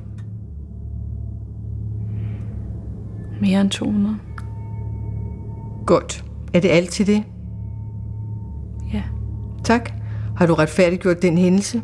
Mere 3.42 3.62
end 3.62 3.70
200. 3.70 4.16
Godt. 5.86 6.26
Er 6.54 6.60
det 6.60 6.70
altid 6.70 7.06
det? 7.06 7.24
Ja, 8.94 9.04
Tak. 9.64 9.92
Har 10.38 10.46
du 10.46 10.54
retfærdiggjort 10.54 11.22
den 11.22 11.38
hændelse? 11.38 11.82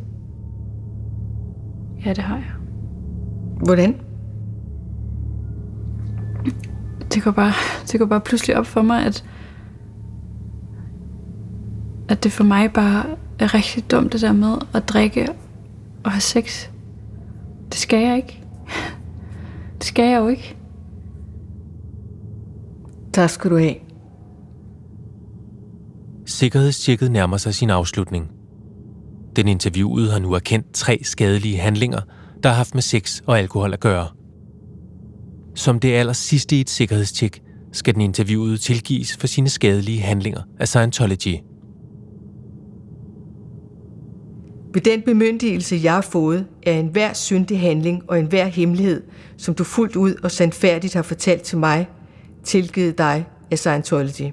ja 2.05 2.09
det 2.13 2.23
har 2.23 2.35
jeg. 2.35 2.51
Hvordan? 3.65 3.95
Det 7.13 7.23
går 7.23 7.31
bare, 7.31 7.53
det 7.91 7.99
går 7.99 8.05
bare 8.05 8.21
pludselig 8.21 8.57
op 8.57 8.65
for 8.65 8.81
mig, 8.81 9.05
at, 9.05 9.25
at 12.09 12.23
det 12.23 12.31
for 12.31 12.43
mig 12.43 12.73
bare 12.73 13.05
er 13.39 13.53
rigtig 13.53 13.91
dumt 13.91 14.13
det 14.13 14.21
der 14.21 14.31
med 14.33 14.55
at 14.73 14.89
drikke 14.89 15.27
og 16.03 16.11
have 16.11 16.21
sex. 16.21 16.67
Det 17.69 17.75
skal 17.77 17.99
jeg 18.05 18.15
ikke. 18.17 18.43
Det 19.77 19.83
skal 19.83 20.09
jeg 20.09 20.19
jo 20.19 20.27
ikke. 20.27 20.55
Tak 23.13 23.29
skal 23.29 23.51
du 23.51 23.57
have. 23.57 23.75
Sikkerhedstjekket 26.37 27.11
nærmer 27.11 27.37
sig 27.37 27.55
sin 27.55 27.69
afslutning. 27.69 28.27
Den 29.35 29.47
interviewede 29.47 30.11
har 30.11 30.19
nu 30.19 30.33
erkendt 30.33 30.73
tre 30.73 30.99
skadelige 31.03 31.57
handlinger, 31.57 32.01
der 32.43 32.49
har 32.49 32.55
haft 32.55 32.73
med 32.73 32.81
sex 32.81 33.21
og 33.25 33.39
alkohol 33.39 33.73
at 33.73 33.79
gøre. 33.79 34.07
Som 35.55 35.79
det 35.79 35.93
aller 35.93 36.13
sidste 36.13 36.55
i 36.55 36.61
et 36.61 36.69
sikkerhedstjek, 36.69 37.41
skal 37.71 37.93
den 37.93 38.01
interviewede 38.01 38.57
tilgives 38.57 39.17
for 39.17 39.27
sine 39.27 39.49
skadelige 39.49 40.01
handlinger 40.01 40.41
af 40.59 40.67
Scientology. 40.67 41.35
Ved 44.73 44.81
den 44.81 45.01
bemyndigelse, 45.01 45.79
jeg 45.83 45.93
har 45.93 46.01
fået, 46.01 46.45
er 46.63 46.79
enhver 46.79 47.13
syndig 47.13 47.59
handling 47.59 48.03
og 48.07 48.19
enhver 48.19 48.45
hemmelighed, 48.45 49.03
som 49.37 49.55
du 49.55 49.63
fuldt 49.63 49.95
ud 49.95 50.15
og 50.23 50.31
sandfærdigt 50.31 50.93
har 50.93 51.01
fortalt 51.01 51.41
til 51.41 51.57
mig, 51.57 51.87
tilgivet 52.43 52.97
dig 52.97 53.25
af 53.51 53.59
Scientology. 53.59 54.31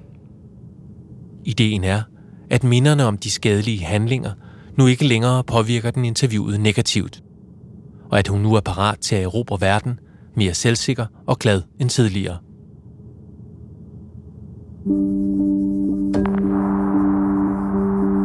Ideen 1.45 1.83
er, 1.83 2.01
at 2.49 2.63
minderne 2.63 3.03
om 3.03 3.17
de 3.17 3.31
skadelige 3.31 3.85
handlinger 3.85 4.31
nu 4.77 4.87
ikke 4.87 5.07
længere 5.07 5.43
påvirker 5.43 5.91
den 5.91 6.05
interviewede 6.05 6.63
negativt, 6.63 7.23
og 8.11 8.19
at 8.19 8.27
hun 8.27 8.41
nu 8.41 8.53
er 8.53 8.61
parat 8.61 8.99
til 8.99 9.15
at 9.15 9.23
erobre 9.23 9.57
verden 9.61 9.99
mere 10.35 10.53
selvsikker 10.53 11.05
og 11.25 11.39
glad 11.39 11.61
end 11.79 11.89
tidligere. 11.89 12.37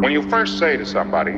When 0.03 0.13
you 0.17 0.23
first 0.23 0.59
say 0.59 0.77
to 0.79 0.85
somebody, 0.85 1.37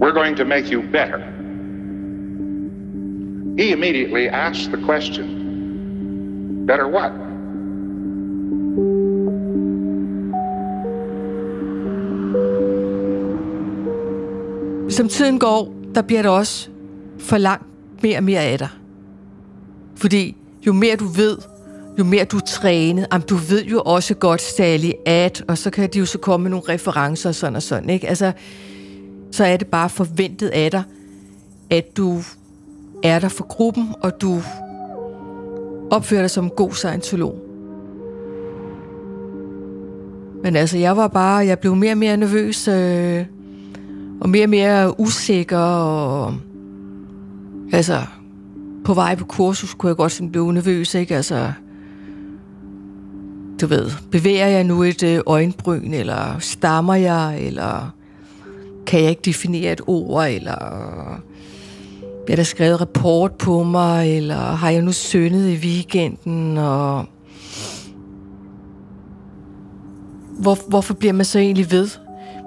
we're 0.00 0.14
going 0.14 0.36
to 0.36 0.44
make 0.44 0.72
you 0.72 0.82
better, 0.82 1.20
he 3.58 3.72
immediately 3.72 4.28
asks 4.32 4.66
the 4.66 4.84
question, 4.86 5.26
better 6.66 6.88
what? 6.88 7.21
Som 14.92 15.08
tiden 15.08 15.38
går, 15.38 15.74
der 15.94 16.02
bliver 16.02 16.22
der 16.22 16.28
også 16.28 16.68
for 17.18 17.38
langt 17.38 17.66
mere 18.02 18.16
og 18.16 18.24
mere 18.24 18.40
af 18.40 18.58
dig. 18.58 18.68
Fordi 19.96 20.36
jo 20.66 20.72
mere 20.72 20.96
du 20.96 21.04
ved, 21.04 21.38
jo 21.98 22.04
mere 22.04 22.24
du 22.24 22.40
træner, 22.40 23.06
jamen, 23.12 23.26
du 23.26 23.36
ved 23.36 23.64
jo 23.64 23.82
også 23.84 24.14
godt, 24.14 24.42
Sally, 24.42 24.90
at, 25.06 25.44
og 25.48 25.58
så 25.58 25.70
kan 25.70 25.88
de 25.92 25.98
jo 25.98 26.06
så 26.06 26.18
komme 26.18 26.42
med 26.42 26.50
nogle 26.50 26.64
referencer 26.68 27.28
og 27.28 27.34
sådan 27.34 27.56
og 27.56 27.62
sådan, 27.62 27.90
ikke? 27.90 28.08
Altså, 28.08 28.32
så 29.30 29.44
er 29.44 29.56
det 29.56 29.66
bare 29.66 29.88
forventet 29.88 30.48
af 30.48 30.70
dig, 30.70 30.82
at 31.70 31.96
du 31.96 32.22
er 33.02 33.18
der 33.18 33.28
for 33.28 33.44
gruppen, 33.44 33.88
og 34.00 34.20
du 34.20 34.42
opfører 35.90 36.22
dig 36.22 36.30
som 36.30 36.44
en 36.44 36.50
god 36.56 36.72
scientolog. 36.72 37.38
Men 40.42 40.56
altså, 40.56 40.78
jeg 40.78 40.96
var 40.96 41.08
bare, 41.08 41.46
jeg 41.46 41.58
blev 41.58 41.76
mere 41.76 41.92
og 41.92 41.98
mere 41.98 42.16
nervøs, 42.16 42.68
øh, 42.68 43.24
og 44.22 44.30
mere 44.30 44.44
og 44.44 44.50
mere 44.50 45.00
usikker, 45.00 45.58
og 45.58 46.34
altså, 47.72 48.00
på 48.84 48.94
vej 48.94 49.14
på 49.14 49.24
kursus 49.24 49.74
kunne 49.74 49.88
jeg 49.88 49.96
godt 49.96 50.12
sådan 50.12 50.32
blive 50.32 50.52
nervøs, 50.52 50.94
ikke? 50.94 51.16
Altså, 51.16 51.52
du 53.60 53.66
ved, 53.66 53.90
bevæger 54.10 54.46
jeg 54.46 54.64
nu 54.64 54.82
et 54.82 55.02
øh, 55.02 55.20
øjenbryn, 55.26 55.92
eller 55.92 56.38
stammer 56.38 56.94
jeg, 56.94 57.40
eller 57.40 57.94
kan 58.86 59.00
jeg 59.00 59.10
ikke 59.10 59.22
definere 59.24 59.72
et 59.72 59.80
ord, 59.86 60.28
eller 60.28 60.58
bliver 62.24 62.36
der 62.36 62.42
skrevet 62.42 62.80
rapport 62.80 63.32
på 63.32 63.62
mig, 63.62 64.16
eller 64.16 64.36
har 64.36 64.70
jeg 64.70 64.82
nu 64.82 64.92
syndet 64.92 65.48
i 65.48 65.56
weekenden, 65.56 66.58
og 66.58 67.04
hvor, 70.38 70.68
hvorfor 70.68 70.94
bliver 70.94 71.12
man 71.12 71.24
så 71.24 71.38
egentlig 71.38 71.70
ved? 71.70 71.88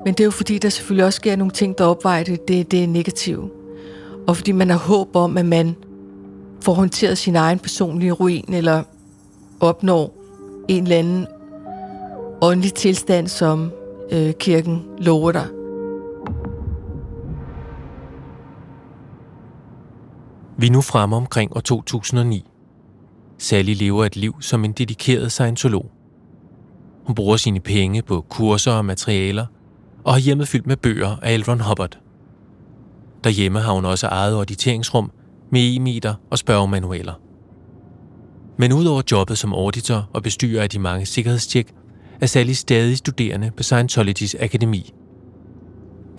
Men 0.05 0.13
det 0.13 0.19
er 0.19 0.25
jo 0.25 0.31
fordi, 0.31 0.57
der 0.57 0.69
selvfølgelig 0.69 1.05
også 1.05 1.17
sker 1.17 1.35
nogle 1.35 1.51
ting, 1.51 1.77
der 1.77 1.85
opvejer 1.85 2.23
det, 2.23 2.47
det, 2.47 2.71
det 2.71 2.83
er 2.83 2.87
negative. 2.87 3.49
Og 4.27 4.37
fordi 4.37 4.51
man 4.51 4.69
har 4.69 4.77
håb 4.77 5.15
om, 5.15 5.37
at 5.37 5.45
man 5.45 5.75
får 6.61 6.73
håndteret 6.73 7.17
sin 7.17 7.35
egen 7.35 7.59
personlige 7.59 8.11
ruin, 8.11 8.53
eller 8.53 8.83
opnår 9.59 10.15
en 10.67 10.83
eller 10.83 10.97
anden 10.97 11.27
åndelig 12.41 12.73
tilstand, 12.73 13.27
som 13.27 13.71
øh, 14.11 14.33
kirken 14.33 14.83
lover 14.97 15.31
dig. 15.31 15.47
Vi 20.57 20.67
er 20.67 20.71
nu 20.71 20.81
fremme 20.81 21.15
omkring 21.15 21.55
år 21.57 21.59
2009. 21.59 22.45
Sally 23.37 23.73
lever 23.73 24.05
et 24.05 24.15
liv 24.15 24.35
som 24.41 24.65
en 24.65 24.71
dedikeret 24.71 25.31
scientolog. 25.31 25.91
Hun 27.05 27.15
bruger 27.15 27.37
sine 27.37 27.59
penge 27.59 28.01
på 28.01 28.25
kurser 28.29 28.71
og 28.71 28.85
materialer, 28.85 29.45
og 30.05 30.13
har 30.13 30.19
hjemmet 30.19 30.47
fyldt 30.47 30.67
med 30.67 30.77
bøger 30.77 31.15
af 31.21 31.33
Elron 31.33 31.59
Hubbard. 31.59 31.99
Derhjemme 33.23 33.59
har 33.59 33.73
hun 33.73 33.85
også 33.85 34.07
eget 34.07 34.33
auditeringsrum 34.33 35.11
med 35.51 35.75
e-meter 35.75 36.13
og 36.31 36.37
spørgemanualer. 36.37 37.13
Men 38.57 38.73
udover 38.73 39.01
jobbet 39.11 39.37
som 39.37 39.53
auditor 39.53 40.09
og 40.13 40.23
bestyrer 40.23 40.63
af 40.63 40.69
de 40.69 40.79
mange 40.79 41.05
sikkerhedstjek, 41.05 41.73
er 42.21 42.25
Sally 42.25 42.51
stadig 42.51 42.97
studerende 42.97 43.51
på 43.57 43.63
Scientologys 43.63 44.35
akademi. 44.39 44.93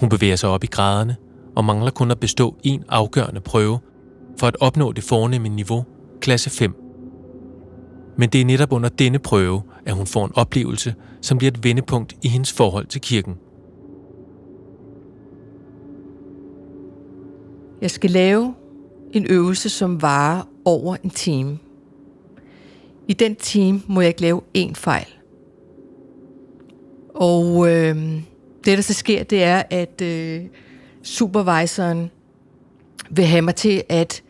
Hun 0.00 0.08
bevæger 0.08 0.36
sig 0.36 0.48
op 0.48 0.64
i 0.64 0.66
graderne 0.66 1.16
og 1.56 1.64
mangler 1.64 1.90
kun 1.90 2.10
at 2.10 2.20
bestå 2.20 2.56
en 2.62 2.84
afgørende 2.88 3.40
prøve 3.40 3.78
for 4.38 4.46
at 4.46 4.56
opnå 4.60 4.92
det 4.92 5.04
fornemme 5.04 5.48
niveau, 5.48 5.84
klasse 6.20 6.50
5. 6.50 6.74
Men 8.18 8.28
det 8.28 8.40
er 8.40 8.44
netop 8.44 8.72
under 8.72 8.88
denne 8.88 9.18
prøve, 9.18 9.62
at 9.86 9.94
hun 9.94 10.06
får 10.06 10.24
en 10.24 10.32
oplevelse, 10.34 10.94
som 11.22 11.38
bliver 11.38 11.50
et 11.50 11.64
vendepunkt 11.64 12.14
i 12.22 12.28
hendes 12.28 12.52
forhold 12.52 12.86
til 12.86 13.00
kirken. 13.00 13.34
Jeg 17.80 17.90
skal 17.90 18.10
lave 18.10 18.54
en 19.12 19.26
øvelse, 19.30 19.68
som 19.68 20.02
varer 20.02 20.42
over 20.64 20.96
en 21.04 21.10
time. 21.10 21.58
I 23.08 23.12
den 23.12 23.36
time 23.36 23.82
må 23.86 24.00
jeg 24.00 24.08
ikke 24.08 24.20
lave 24.20 24.40
én 24.58 24.72
fejl. 24.74 25.06
Og 27.14 27.68
øh, 27.68 27.96
det, 28.64 28.76
der 28.76 28.80
så 28.80 28.92
sker, 28.92 29.22
det 29.22 29.42
er, 29.42 29.62
at 29.70 30.00
øh, 30.02 30.44
supervisoren 31.02 32.10
vil 33.10 33.24
have 33.24 33.42
mig 33.42 33.54
til, 33.54 33.82
at 33.88 34.22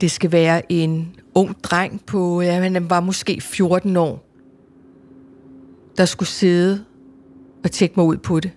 det 0.00 0.10
skal 0.10 0.32
være 0.32 0.72
en 0.72 1.16
ung 1.34 1.62
dreng 1.62 2.06
på, 2.06 2.40
ja, 2.40 2.52
han 2.52 2.90
var 2.90 3.00
måske 3.00 3.40
14 3.40 3.96
år, 3.96 4.26
der 5.96 6.04
skulle 6.04 6.28
sidde 6.28 6.84
og 7.64 7.70
tjekke 7.70 7.94
mig 7.96 8.06
ud 8.06 8.16
på 8.16 8.40
det. 8.40 8.50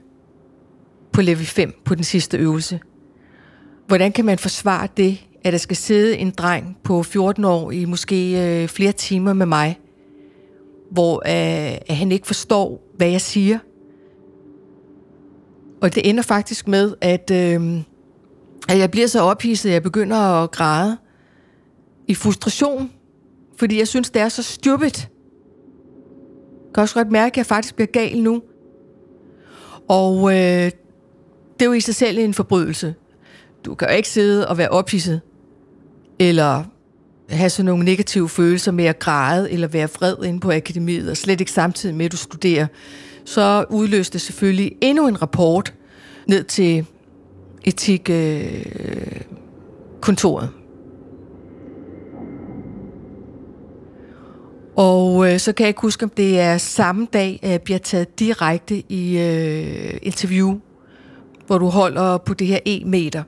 På 1.11 1.21
level 1.21 1.45
5, 1.45 1.73
på 1.85 1.95
den 1.95 2.03
sidste 2.03 2.37
øvelse. 2.37 2.79
Hvordan 3.87 4.11
kan 4.11 4.25
man 4.25 4.37
forsvare 4.37 4.87
det, 4.97 5.19
at 5.43 5.53
der 5.53 5.59
skal 5.59 5.77
sidde 5.77 6.17
en 6.17 6.31
dreng 6.31 6.77
på 6.83 7.03
14 7.03 7.45
år 7.45 7.71
i 7.71 7.85
måske 7.85 8.47
øh, 8.63 8.67
flere 8.67 8.91
timer 8.91 9.33
med 9.33 9.45
mig, 9.45 9.79
hvor 10.91 11.15
øh, 11.15 11.77
at 11.87 11.95
han 11.95 12.11
ikke 12.11 12.27
forstår, 12.27 12.81
hvad 12.97 13.09
jeg 13.09 13.21
siger? 13.21 13.59
Og 15.81 15.95
det 15.95 16.09
ender 16.09 16.23
faktisk 16.23 16.67
med, 16.67 16.93
at, 17.01 17.31
øh, 17.31 17.81
at 18.69 18.79
jeg 18.79 18.91
bliver 18.91 19.07
så 19.07 19.21
ophidset, 19.21 19.69
at 19.69 19.73
jeg 19.73 19.83
begynder 19.83 20.17
at 20.17 20.51
græde 20.51 20.97
i 22.07 22.15
frustration, 22.15 22.91
fordi 23.57 23.79
jeg 23.79 23.87
synes, 23.87 24.09
det 24.09 24.21
er 24.21 24.29
så 24.29 24.43
stupid. 24.43 24.91
Jeg 26.65 26.73
kan 26.73 26.81
også 26.81 26.95
godt 26.95 27.11
mærke, 27.11 27.33
at 27.33 27.37
jeg 27.37 27.45
faktisk 27.45 27.75
bliver 27.75 27.87
gal 27.87 28.21
nu. 28.21 28.41
Og 29.87 30.31
øh, 30.31 30.71
det 31.53 31.61
er 31.61 31.65
jo 31.65 31.73
i 31.73 31.79
sig 31.79 31.95
selv 31.95 32.17
en 32.17 32.33
forbrydelse. 32.33 32.95
Du 33.67 33.75
kan 33.75 33.89
jo 33.89 33.95
ikke 33.95 34.09
sidde 34.09 34.47
og 34.47 34.57
være 34.57 34.69
ophidset, 34.69 35.21
eller 36.19 36.63
have 37.29 37.49
sådan 37.49 37.65
nogle 37.65 37.85
negative 37.85 38.29
følelser 38.29 38.71
med 38.71 38.85
at 38.85 38.99
græde, 38.99 39.51
eller 39.51 39.67
være 39.67 39.87
vred 39.95 40.23
inde 40.23 40.39
på 40.39 40.51
akademiet, 40.51 41.11
og 41.11 41.17
slet 41.17 41.39
ikke 41.39 41.51
samtidig 41.51 41.95
med, 41.95 42.05
at 42.05 42.11
du 42.11 42.17
studerer. 42.17 42.67
Så 43.25 43.65
udløste 43.69 44.19
selvfølgelig 44.19 44.71
endnu 44.81 45.07
en 45.07 45.21
rapport 45.21 45.73
ned 46.27 46.43
til 46.43 46.85
etikkontoret. 47.63 50.43
Øh, 50.43 50.49
Og 54.75 55.33
øh, 55.33 55.39
så 55.39 55.53
kan 55.53 55.63
jeg 55.63 55.69
ikke 55.69 55.81
huske, 55.81 56.03
om 56.03 56.09
det 56.09 56.39
er 56.39 56.57
samme 56.57 57.07
dag, 57.13 57.39
at 57.43 57.51
jeg 57.51 57.61
bliver 57.61 57.79
taget 57.79 58.19
direkte 58.19 58.83
i 58.89 59.17
øh, 59.17 59.97
interview, 60.01 60.59
hvor 61.47 61.57
du 61.57 61.65
holder 61.65 62.17
på 62.17 62.33
det 62.33 62.47
her 62.47 62.59
e-meter. 62.65 63.23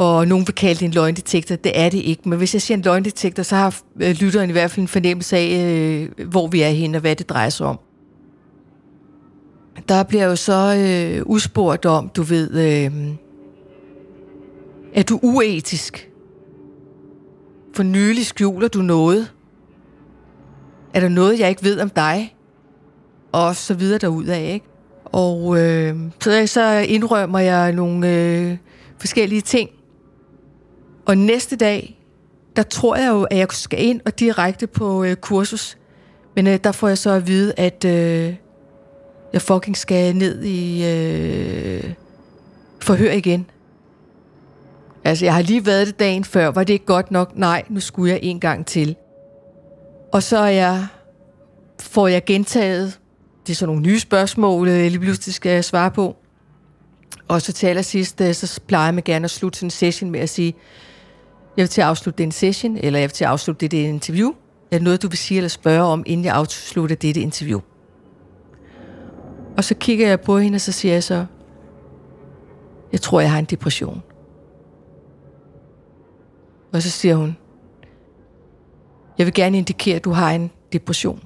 Og 0.00 0.28
nogen 0.28 0.46
vil 0.46 0.54
kalde 0.54 0.74
det 0.74 0.82
en 0.82 0.90
løgndetektor. 0.90 1.56
Det 1.56 1.72
er 1.74 1.88
det 1.88 1.98
ikke. 1.98 2.28
Men 2.28 2.38
hvis 2.38 2.54
jeg 2.54 2.62
siger 2.62 2.76
en 2.76 2.82
løgndetektor, 2.82 3.42
så 3.42 3.56
har 3.56 3.80
øh, 4.00 4.10
lytteren 4.10 4.50
i 4.50 4.52
hvert 4.52 4.70
fald 4.70 4.84
en 4.84 4.88
fornemmelse 4.88 5.36
af, 5.36 5.66
øh, 6.18 6.26
hvor 6.28 6.46
vi 6.46 6.62
er 6.62 6.68
henne 6.68 6.98
og 6.98 7.00
hvad 7.00 7.16
det 7.16 7.28
drejer 7.28 7.48
sig 7.48 7.66
om. 7.66 7.78
Der 9.88 10.02
bliver 10.02 10.24
jo 10.24 10.36
så 10.36 10.76
øh, 10.76 11.26
udspurgt 11.26 11.86
om, 11.86 12.10
du 12.16 12.22
ved, 12.22 12.50
øh, 12.50 13.14
er 14.94 15.02
du 15.02 15.20
uetisk? 15.22 16.10
For 17.74 17.82
nylig 17.82 18.26
skjuler 18.26 18.68
du 18.68 18.82
noget? 18.82 19.32
Er 20.94 21.00
der 21.00 21.08
noget, 21.08 21.40
jeg 21.40 21.48
ikke 21.48 21.64
ved 21.64 21.80
om 21.80 21.90
dig? 21.90 22.36
Og 23.32 23.56
så 23.56 23.74
videre 23.74 23.98
derudad, 23.98 24.42
ikke? 24.42 24.66
Og 25.04 25.60
øh, 25.60 25.96
så, 26.20 26.46
så 26.46 26.78
indrømmer 26.88 27.38
jeg 27.38 27.72
nogle 27.72 28.14
øh, 28.14 28.56
forskellige 28.98 29.40
ting. 29.40 29.70
Og 31.10 31.18
næste 31.18 31.56
dag, 31.56 31.98
der 32.56 32.62
tror 32.62 32.96
jeg 32.96 33.08
jo, 33.08 33.22
at 33.22 33.38
jeg 33.38 33.46
skal 33.50 33.84
ind 33.84 34.00
og 34.04 34.18
direkte 34.20 34.66
på 34.66 35.04
øh, 35.04 35.16
kursus. 35.16 35.78
Men 36.36 36.46
øh, 36.46 36.58
der 36.64 36.72
får 36.72 36.88
jeg 36.88 36.98
så 36.98 37.10
at 37.10 37.26
vide, 37.26 37.52
at 37.56 37.84
øh, 37.84 38.34
jeg 39.32 39.42
fucking 39.42 39.76
skal 39.76 40.16
ned 40.16 40.42
i 40.42 40.84
øh, 40.84 41.92
forhør 42.80 43.12
igen. 43.12 43.46
Altså, 45.04 45.24
jeg 45.24 45.34
har 45.34 45.42
lige 45.42 45.66
været 45.66 45.86
det 45.86 45.98
dagen 45.98 46.24
før. 46.24 46.48
Var 46.48 46.64
det 46.64 46.72
ikke 46.72 46.86
godt 46.86 47.10
nok? 47.10 47.36
Nej, 47.36 47.62
nu 47.68 47.80
skulle 47.80 48.12
jeg 48.12 48.20
en 48.22 48.40
gang 48.40 48.66
til. 48.66 48.96
Og 50.12 50.22
så 50.22 50.38
er 50.38 50.50
jeg, 50.50 50.86
får 51.80 52.08
jeg 52.08 52.24
gentaget, 52.24 52.98
det 53.46 53.52
er 53.52 53.56
så 53.56 53.66
nogle 53.66 53.82
nye 53.82 54.00
spørgsmål, 54.00 54.68
øh, 54.68 54.78
jeg 54.78 54.90
lige 54.90 55.00
pludselig 55.00 55.34
skal 55.34 55.64
svare 55.64 55.90
på. 55.90 56.16
Og 57.28 57.42
så 57.42 57.52
til 57.52 57.66
allersidst, 57.66 58.20
øh, 58.20 58.34
så 58.34 58.60
plejer 58.66 58.92
man 58.92 59.02
gerne 59.04 59.24
at 59.24 59.30
slutte 59.30 59.58
sådan 59.58 59.66
en 59.66 59.70
session 59.70 60.10
med 60.10 60.20
at 60.20 60.28
sige, 60.28 60.54
jeg 61.60 61.64
vil 61.64 61.70
til 61.70 61.80
at 61.80 61.86
afslutte 61.86 62.22
den 62.22 62.32
session, 62.32 62.76
eller 62.76 62.98
jeg 62.98 63.08
vil 63.08 63.14
til 63.14 63.24
at 63.24 63.30
afslutte 63.30 63.60
dette 63.60 63.82
interview. 63.82 64.28
Er 64.70 64.76
det 64.76 64.82
noget, 64.82 65.02
du 65.02 65.08
vil 65.08 65.18
sige 65.18 65.38
eller 65.38 65.48
spørge 65.48 65.82
om, 65.82 66.02
inden 66.06 66.24
jeg 66.24 66.34
afslutter 66.34 66.96
dette 66.96 67.20
interview? 67.20 67.60
Og 69.56 69.64
så 69.64 69.74
kigger 69.74 70.08
jeg 70.08 70.20
på 70.20 70.38
hende, 70.38 70.56
og 70.56 70.60
så 70.60 70.72
siger 70.72 70.94
jeg 70.94 71.04
så, 71.04 71.26
jeg 72.92 73.00
tror, 73.00 73.20
jeg 73.20 73.30
har 73.30 73.38
en 73.38 73.44
depression. 73.44 74.02
Og 76.72 76.82
så 76.82 76.90
siger 76.90 77.16
hun, 77.16 77.36
jeg 79.18 79.26
vil 79.26 79.34
gerne 79.34 79.58
indikere, 79.58 79.96
at 79.96 80.04
du 80.04 80.10
har 80.10 80.30
en 80.30 80.50
depression. 80.72 81.24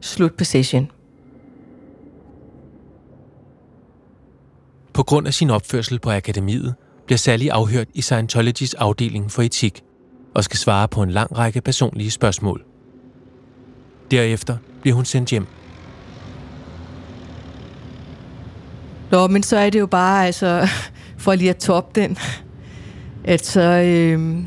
Slut 0.00 0.34
på 0.34 0.44
session. 0.44 0.90
På 4.92 5.02
grund 5.02 5.26
af 5.26 5.34
sin 5.34 5.50
opførsel 5.50 5.98
på 5.98 6.10
akademiet, 6.10 6.74
bliver 7.06 7.18
Sally 7.18 7.46
afhørt 7.48 7.88
i 7.94 8.02
Scientologys 8.02 8.74
afdeling 8.74 9.30
for 9.30 9.42
etik 9.42 9.82
og 10.34 10.44
skal 10.44 10.58
svare 10.58 10.88
på 10.88 11.02
en 11.02 11.10
lang 11.10 11.38
række 11.38 11.60
personlige 11.60 12.10
spørgsmål. 12.10 12.64
Derefter 14.10 14.56
bliver 14.80 14.94
hun 14.94 15.04
sendt 15.04 15.30
hjem. 15.30 15.46
Nå, 19.10 19.26
men 19.26 19.42
så 19.42 19.56
er 19.56 19.70
det 19.70 19.80
jo 19.80 19.86
bare, 19.86 20.26
altså, 20.26 20.68
for 21.18 21.34
lige 21.34 21.50
at 21.50 21.56
toppe 21.56 22.00
den, 22.00 22.16
at 23.24 23.46
så, 23.46 23.60
øh, 23.62 24.44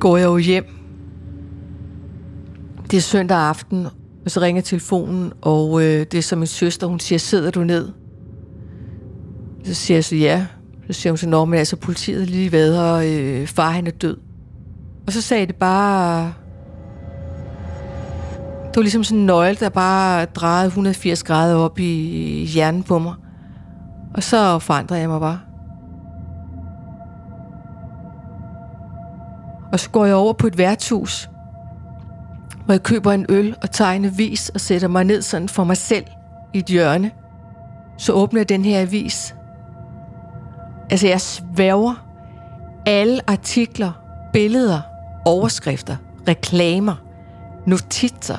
går 0.00 0.16
jeg 0.16 0.26
jo 0.26 0.36
hjem. 0.36 0.64
Det 2.90 2.96
er 2.96 3.00
søndag 3.00 3.38
aften, 3.38 3.86
og 4.24 4.30
så 4.30 4.40
ringer 4.40 4.62
telefonen, 4.62 5.32
og 5.42 5.82
øh, 5.82 6.06
det 6.10 6.14
er 6.14 6.22
som 6.22 6.38
min 6.38 6.46
søster, 6.46 6.86
hun 6.86 7.00
siger, 7.00 7.18
sidder 7.18 7.50
du 7.50 7.64
ned? 7.64 7.88
Så 9.64 9.74
siger 9.74 9.96
jeg 9.96 10.04
så 10.04 10.16
ja. 10.16 10.46
Så 10.86 10.92
siger 10.92 11.12
hun 11.12 11.18
så, 11.18 11.28
nå, 11.28 11.44
men 11.44 11.58
altså 11.58 11.76
politiet 11.76 12.22
er 12.22 12.26
lige 12.26 12.52
ved, 12.52 12.78
og 12.78 13.08
øh, 13.08 13.46
far 13.46 13.70
han 13.70 13.86
er 13.86 13.90
død. 13.90 14.16
Og 15.06 15.12
så 15.12 15.22
sagde 15.22 15.46
det 15.46 15.56
bare... 15.56 16.32
Det 18.68 18.76
var 18.76 18.82
ligesom 18.82 19.04
sådan 19.04 19.18
en 19.18 19.26
nøgle, 19.26 19.54
der 19.54 19.68
bare 19.68 20.24
drejede 20.24 20.66
180 20.66 21.22
grader 21.22 21.56
op 21.56 21.78
i 21.78 22.48
hjernen 22.54 22.82
på 22.82 22.98
mig. 22.98 23.14
Og 24.14 24.22
så 24.22 24.58
forandrede 24.58 25.00
jeg 25.00 25.08
mig 25.08 25.20
bare. 25.20 25.40
Og 29.72 29.80
så 29.80 29.90
går 29.90 30.04
jeg 30.04 30.14
over 30.14 30.32
på 30.32 30.46
et 30.46 30.58
værtshus, 30.58 31.30
hvor 32.64 32.74
jeg 32.74 32.82
køber 32.82 33.12
en 33.12 33.26
øl 33.28 33.56
og 33.62 33.70
tager 33.70 33.90
en 33.90 34.04
avis 34.04 34.48
og 34.48 34.60
sætter 34.60 34.88
mig 34.88 35.04
ned 35.04 35.22
sådan 35.22 35.48
for 35.48 35.64
mig 35.64 35.76
selv 35.76 36.04
i 36.54 36.58
et 36.58 36.66
hjørne. 36.66 37.10
Så 37.98 38.12
åbner 38.12 38.40
jeg 38.40 38.48
den 38.48 38.64
her 38.64 38.80
avis. 38.80 39.34
Altså 40.90 41.06
jeg 41.06 41.20
sværger 41.20 41.94
alle 42.86 43.30
artikler, 43.30 43.92
billeder, 44.32 44.80
overskrifter, 45.24 45.96
reklamer, 46.28 46.94
notitser. 47.66 48.38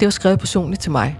Det 0.00 0.06
var 0.06 0.10
skrevet 0.10 0.38
personligt 0.38 0.82
til 0.82 0.90
mig. 0.90 1.18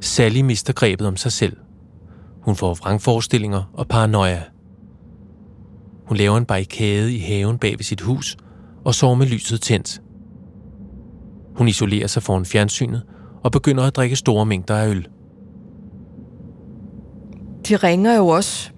Sally 0.00 0.40
mister 0.40 0.72
grebet 0.72 1.06
om 1.06 1.16
sig 1.16 1.32
selv. 1.32 1.56
Hun 2.42 2.56
får 2.56 2.74
vrangforestillinger 2.74 3.70
og 3.72 3.88
paranoia. 3.88 4.42
Hun 6.06 6.16
laver 6.16 6.36
en 6.36 6.44
barrikade 6.44 7.14
i 7.14 7.18
haven 7.18 7.58
bag 7.58 7.72
ved 7.72 7.84
sit 7.84 8.00
hus 8.00 8.36
og 8.84 8.94
sover 8.94 9.14
med 9.14 9.26
lyset 9.26 9.60
tændt. 9.60 10.00
Hun 11.58 11.68
isolerer 11.68 12.06
sig 12.06 12.22
foran 12.22 12.44
fjernsynet 12.44 13.02
og 13.42 13.52
begynder 13.52 13.84
at 13.84 13.96
drikke 13.96 14.16
store 14.16 14.46
mængder 14.46 14.76
af 14.76 14.88
øl. 14.88 15.08
De 17.68 17.76
ringer 17.76 18.16
jo 18.16 18.28
også 18.28 18.70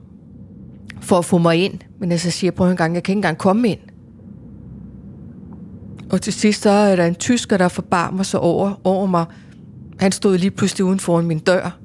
for 1.00 1.18
at 1.18 1.24
få 1.24 1.38
mig 1.38 1.64
ind, 1.64 1.78
men 2.00 2.10
jeg 2.10 2.20
så 2.20 2.30
siger 2.30 2.50
på 2.50 2.66
en 2.66 2.76
gang, 2.76 2.94
jeg 2.94 3.02
kan 3.02 3.12
ikke 3.12 3.18
engang 3.18 3.38
komme 3.38 3.68
ind. 3.68 3.78
Og 6.10 6.22
til 6.22 6.32
sidst 6.32 6.62
så 6.62 6.70
er 6.70 6.96
der 6.96 7.06
en 7.06 7.14
tysker, 7.14 7.56
der 7.56 7.68
forbarmer 7.68 8.22
sig 8.22 8.40
over, 8.40 8.80
over 8.84 9.06
mig. 9.06 9.24
Han 9.98 10.12
stod 10.12 10.38
lige 10.38 10.50
pludselig 10.50 10.84
uden 10.84 11.00
foran 11.00 11.26
min 11.26 11.38
dør. 11.38 11.78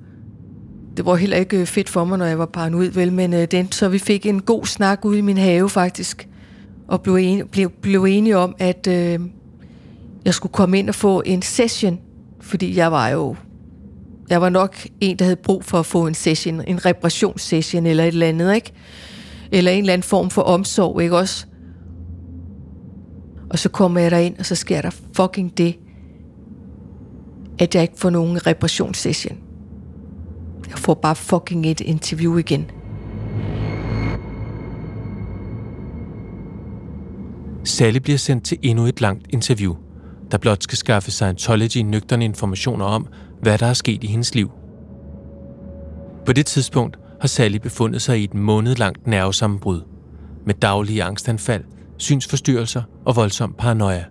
Det 0.98 1.06
var 1.06 1.16
heller 1.16 1.38
ikke 1.38 1.60
øh, 1.60 1.66
fedt 1.66 1.90
for 1.90 2.06
mig, 2.06 2.18
når 2.18 2.26
jeg 2.26 2.40
var 2.40 2.46
paranoid, 2.46 2.90
vel, 2.90 3.14
men 3.14 3.34
øh, 3.34 3.48
den, 3.52 3.72
så 3.72 3.90
vi 3.90 4.00
fik 4.00 4.26
en 4.26 4.42
god 4.42 4.66
snak 4.66 5.06
ude 5.06 5.18
i 5.18 5.22
min 5.22 5.38
have 5.38 5.70
faktisk, 5.70 6.30
og 6.88 7.02
blev, 7.02 7.16
en, 7.16 7.48
blev, 7.48 7.70
blev 7.82 8.04
enige 8.04 8.38
om, 8.38 8.56
at 8.60 8.88
øh, 8.88 9.20
jeg 10.26 10.34
skulle 10.34 10.54
komme 10.54 10.80
ind 10.80 10.90
og 10.90 10.96
få 10.96 11.24
en 11.26 11.42
session, 11.42 12.00
fordi 12.42 12.78
jeg 12.78 12.92
var 12.92 13.10
jo 13.10 13.36
jeg 14.30 14.42
var 14.42 14.50
nok 14.50 14.76
en, 15.02 15.20
der 15.20 15.26
havde 15.26 15.36
brug 15.36 15.64
for 15.64 15.80
at 15.80 15.86
få 15.86 16.08
en 16.08 16.14
session, 16.14 16.62
en 16.68 16.86
reparationssession 16.86 17.86
eller 17.86 18.04
et 18.04 18.08
eller 18.08 18.28
andet, 18.28 18.56
ikke? 18.56 18.72
Eller 19.52 19.72
en 19.72 19.80
eller 19.80 19.94
anden 19.94 20.04
form 20.04 20.30
for 20.30 20.42
omsorg, 20.42 21.02
ikke 21.02 21.18
også? 21.18 21.46
Og 23.50 23.60
så 23.60 23.70
kommer 23.70 24.00
jeg 24.00 24.26
ind, 24.26 24.38
og 24.40 24.46
så 24.46 24.56
sker 24.56 24.82
der 24.82 24.90
fucking 25.14 25.58
det, 25.58 25.76
at 27.60 27.76
jeg 27.76 27.82
ikke 27.82 27.98
får 27.98 28.10
nogen 28.10 28.48
reparationssession. 28.48 29.38
Jeg 30.70 30.78
får 30.78 30.94
bare 30.94 31.16
fucking 31.16 31.66
et 31.66 31.82
interview 31.82 32.38
igen. 32.38 32.72
Sally 37.64 37.98
bliver 37.98 38.18
sendt 38.18 38.44
til 38.44 38.58
endnu 38.62 38.86
et 38.86 39.02
langt 39.02 39.28
interview, 39.30 39.76
der 40.32 40.38
blot 40.38 40.64
skal 40.64 40.78
skaffe 40.78 41.12
Scientology 41.12 41.78
nøgterne 41.78 42.26
informationer 42.26 42.86
om, 42.86 43.08
hvad 43.42 43.58
der 43.58 43.66
er 43.66 43.74
sket 43.74 44.04
i 44.04 44.08
hendes 44.08 44.36
liv. 44.36 44.52
På 46.26 46.34
det 46.34 46.46
tidspunkt 46.46 47.00
har 47.22 47.28
Sally 47.28 47.58
befundet 47.58 48.02
sig 48.02 48.20
i 48.20 48.24
et 48.24 48.34
månedlangt 48.34 49.08
nervesammenbrud, 49.08 49.82
med 50.46 50.54
daglige 50.54 51.04
angstanfald, 51.04 51.64
synsforstyrrelser 51.98 52.84
og 53.06 53.16
voldsom 53.16 53.56
paranoia. 53.58 54.04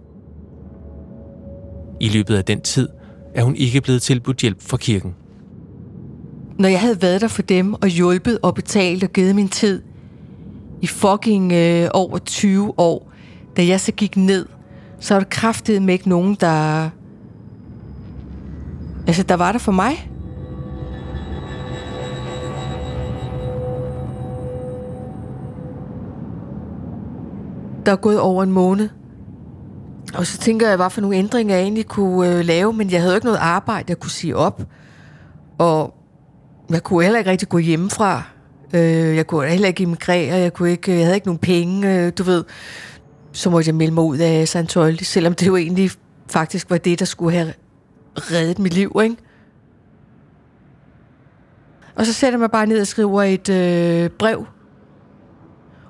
I 2.00 2.09
løbet 2.09 2.37
af 2.37 2.44
den 2.44 2.61
tid 2.61 2.88
er 3.35 3.42
hun 3.42 3.57
ikke 3.57 3.81
blevet 3.81 4.03
tilbudt 4.03 4.40
hjælp 4.40 4.62
fra 4.62 4.77
kirken. 4.77 5.14
Når 6.59 6.68
jeg 6.68 6.81
havde 6.81 7.03
været 7.03 7.20
der 7.20 7.29
for 7.29 7.42
dem 7.42 7.74
og 7.74 7.88
hjulpet 7.88 8.38
og 8.42 8.55
betalt 8.55 9.05
og 9.05 9.11
givet 9.11 9.35
min 9.35 9.48
tid 9.48 9.83
i 10.83 10.87
fucking 10.87 11.53
øh, 11.53 11.88
over 11.94 12.18
20 12.18 12.74
år, 12.79 13.11
da 13.57 13.66
jeg 13.66 13.81
så 13.81 13.92
gik 13.92 14.16
ned, 14.16 14.46
så 15.04 15.14
er 15.14 15.18
der 15.18 15.26
kraftet 15.30 15.82
med 15.82 15.94
ikke 15.94 16.08
nogen, 16.08 16.36
der... 16.40 16.88
Altså, 19.06 19.22
der 19.22 19.34
var 19.34 19.52
der 19.52 19.58
for 19.58 19.72
mig. 19.72 20.10
Der 27.86 27.92
er 27.92 27.96
gået 27.96 28.20
over 28.20 28.42
en 28.42 28.52
måned. 28.52 28.88
Og 30.14 30.26
så 30.26 30.38
tænker 30.38 30.68
jeg, 30.68 30.76
hvad 30.76 30.90
for 30.90 31.00
nogle 31.00 31.16
ændringer 31.16 31.54
jeg 31.54 31.62
egentlig 31.62 31.86
kunne 31.86 32.38
øh, 32.38 32.44
lave, 32.44 32.72
men 32.72 32.90
jeg 32.90 33.00
havde 33.00 33.12
jo 33.12 33.16
ikke 33.16 33.26
noget 33.26 33.38
arbejde, 33.38 33.84
jeg 33.88 33.98
kunne 33.98 34.10
sige 34.10 34.36
op. 34.36 34.62
Og 35.58 35.94
jeg 36.70 36.82
kunne 36.82 37.02
heller 37.02 37.18
ikke 37.18 37.30
rigtig 37.30 37.48
gå 37.48 37.58
hjemmefra. 37.58 38.22
Øh, 38.74 39.16
jeg 39.16 39.26
kunne 39.26 39.48
heller 39.48 39.68
ikke 39.68 39.82
emigrere, 39.82 40.36
jeg, 40.36 40.52
kunne 40.52 40.70
ikke, 40.70 40.92
jeg 40.92 41.04
havde 41.04 41.14
ikke 41.14 41.26
nogen 41.26 41.38
penge, 41.38 41.94
øh, 41.94 42.12
du 42.18 42.22
ved. 42.22 42.44
Så 43.35 43.51
måtte 43.51 43.68
jeg 43.68 43.75
melde 43.75 43.94
mig 43.94 44.05
ud 44.05 44.18
af 44.18 44.49
Scientology, 44.49 45.03
selvom 45.03 45.35
det 45.35 45.47
jo 45.47 45.57
egentlig 45.57 45.90
faktisk 46.31 46.70
var 46.70 46.79
det, 46.79 46.99
der 46.99 47.05
skulle 47.05 47.37
have 47.37 47.55
reddet 48.16 48.59
mit 48.59 48.75
liv, 48.75 49.01
ikke? 49.03 49.16
Og 51.94 52.07
så 52.07 52.12
sætter 52.12 52.33
jeg 52.33 52.40
mig 52.40 52.51
bare 52.51 52.66
ned 52.66 52.81
og 52.81 52.87
skriver 52.87 53.23
et 53.23 53.49
øh, 53.49 54.11
brev. 54.11 54.47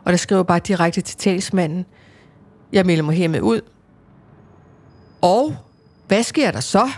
Og 0.05 0.13
der 0.13 0.17
skriver 0.17 0.43
bare 0.43 0.59
direkte 0.59 1.01
til 1.01 1.17
talsmanden. 1.17 1.87
Jeg 2.73 2.87
melder 2.87 3.05
mig 3.05 3.15
hermed 3.15 3.41
ud. 3.41 3.61
Og 5.23 5.57
hvad 6.07 6.23
sker 6.23 6.51
der 6.51 6.61
så? 6.61 6.91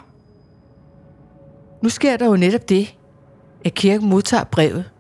Nu 1.83 1.89
sker 1.89 2.17
der 2.17 2.27
jo 2.27 2.37
netop 2.37 2.69
det, 2.69 2.95
at 3.65 3.75
kirken 3.75 4.09
modtager 4.09 4.45
brevet. 4.45 4.91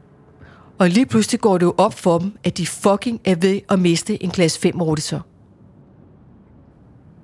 Og 0.78 0.88
lige 0.88 1.06
pludselig 1.06 1.40
går 1.40 1.58
det 1.58 1.66
jo 1.66 1.74
op 1.78 1.94
for 1.94 2.18
dem, 2.18 2.36
at 2.44 2.58
de 2.58 2.66
fucking 2.66 3.20
er 3.24 3.34
ved 3.34 3.60
at 3.68 3.78
miste 3.78 4.22
en 4.22 4.30
klasse 4.30 4.60
5 4.60 4.80
auditor. 4.80 5.26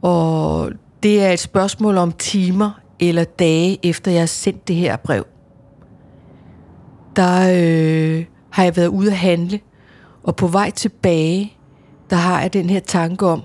Og 0.02 0.70
det 1.02 1.24
er 1.24 1.30
et 1.30 1.40
spørgsmål 1.40 1.96
om 1.96 2.12
timer 2.12 2.80
eller 3.00 3.24
dage 3.24 3.86
efter 3.86 4.10
jeg 4.10 4.20
har 4.20 4.26
sendt 4.26 4.68
det 4.68 4.76
her 4.76 4.96
brev. 4.96 5.26
Der 7.16 7.40
øh, 7.40 8.24
har 8.50 8.64
jeg 8.64 8.76
været 8.76 8.88
ude 8.88 9.10
at 9.10 9.16
handle, 9.16 9.60
og 10.22 10.36
på 10.36 10.46
vej 10.46 10.70
tilbage, 10.70 11.56
der 12.10 12.16
har 12.16 12.40
jeg 12.40 12.52
den 12.52 12.70
her 12.70 12.80
tanke 12.80 13.26
om, 13.26 13.42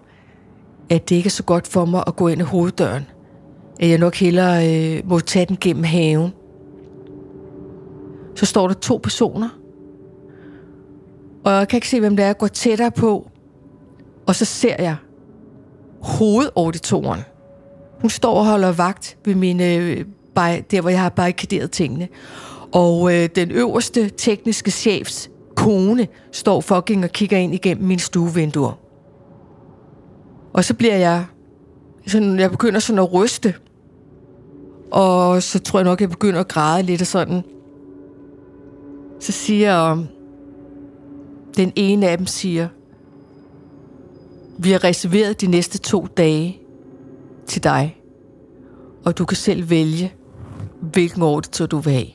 at 0.89 1.09
det 1.09 1.15
ikke 1.15 1.27
er 1.27 1.31
så 1.31 1.43
godt 1.43 1.67
for 1.67 1.85
mig 1.85 2.03
at 2.07 2.15
gå 2.15 2.27
ind 2.27 2.41
i 2.41 2.43
hoveddøren. 2.43 3.05
At 3.79 3.89
jeg 3.89 3.97
nok 3.97 4.15
hellere 4.15 4.73
øh, 4.73 5.09
må 5.09 5.19
tage 5.19 5.45
den 5.45 5.57
gennem 5.61 5.83
haven. 5.83 6.33
Så 8.35 8.45
står 8.45 8.67
der 8.67 8.75
to 8.75 8.99
personer. 9.03 9.49
Og 11.45 11.51
jeg 11.51 11.67
kan 11.67 11.77
ikke 11.77 11.89
se, 11.89 11.99
hvem 11.99 12.15
det 12.15 12.23
er. 12.23 12.27
Jeg 12.27 12.37
går 12.37 12.47
tættere 12.47 12.91
på. 12.91 13.29
Og 14.27 14.35
så 14.35 14.45
ser 14.45 14.75
jeg 14.79 14.95
hovedauditoren. 16.01 17.19
Hun 18.01 18.09
står 18.09 18.33
og 18.33 18.45
holder 18.45 18.71
vagt 18.71 19.17
ved 19.25 19.35
mine, 19.35 19.75
øh, 19.75 20.05
der, 20.71 20.81
hvor 20.81 20.89
jeg 20.89 21.01
har 21.01 21.09
barrikaderet 21.09 21.71
tingene. 21.71 22.07
Og 22.71 23.13
øh, 23.13 23.29
den 23.35 23.51
øverste 23.51 24.09
tekniske 24.09 24.71
chefs 24.71 25.29
kone 25.55 26.07
står 26.31 26.61
fucking 26.61 27.03
og 27.03 27.09
kigger 27.09 27.37
ind 27.37 27.53
igennem 27.53 27.87
min 27.87 27.99
stuevinduer. 27.99 28.79
Og 30.53 30.63
så 30.63 30.73
bliver 30.73 30.95
jeg... 30.95 31.25
Sådan, 32.07 32.39
jeg 32.39 32.51
begynder 32.51 32.79
sådan 32.79 32.99
at 32.99 33.13
ryste. 33.13 33.53
Og 34.91 35.43
så 35.43 35.59
tror 35.59 35.79
jeg 35.79 35.83
nok, 35.83 36.01
jeg 36.01 36.09
begynder 36.09 36.39
at 36.39 36.47
græde 36.47 36.83
lidt 36.83 37.01
og 37.01 37.07
sådan. 37.07 37.41
Så 39.19 39.31
siger 39.31 39.85
øh, 39.85 39.97
den 41.57 41.73
ene 41.75 42.07
af 42.07 42.17
dem 42.17 42.27
siger, 42.27 42.67
vi 44.57 44.71
har 44.71 44.83
reserveret 44.83 45.41
de 45.41 45.47
næste 45.47 45.77
to 45.77 46.07
dage 46.17 46.59
til 47.47 47.63
dig, 47.63 47.97
og 49.05 49.17
du 49.17 49.25
kan 49.25 49.37
selv 49.37 49.69
vælge, 49.69 50.13
hvilken 50.81 51.21
ordre 51.21 51.67
du 51.67 51.77
vil 51.77 51.93
have. 51.93 52.07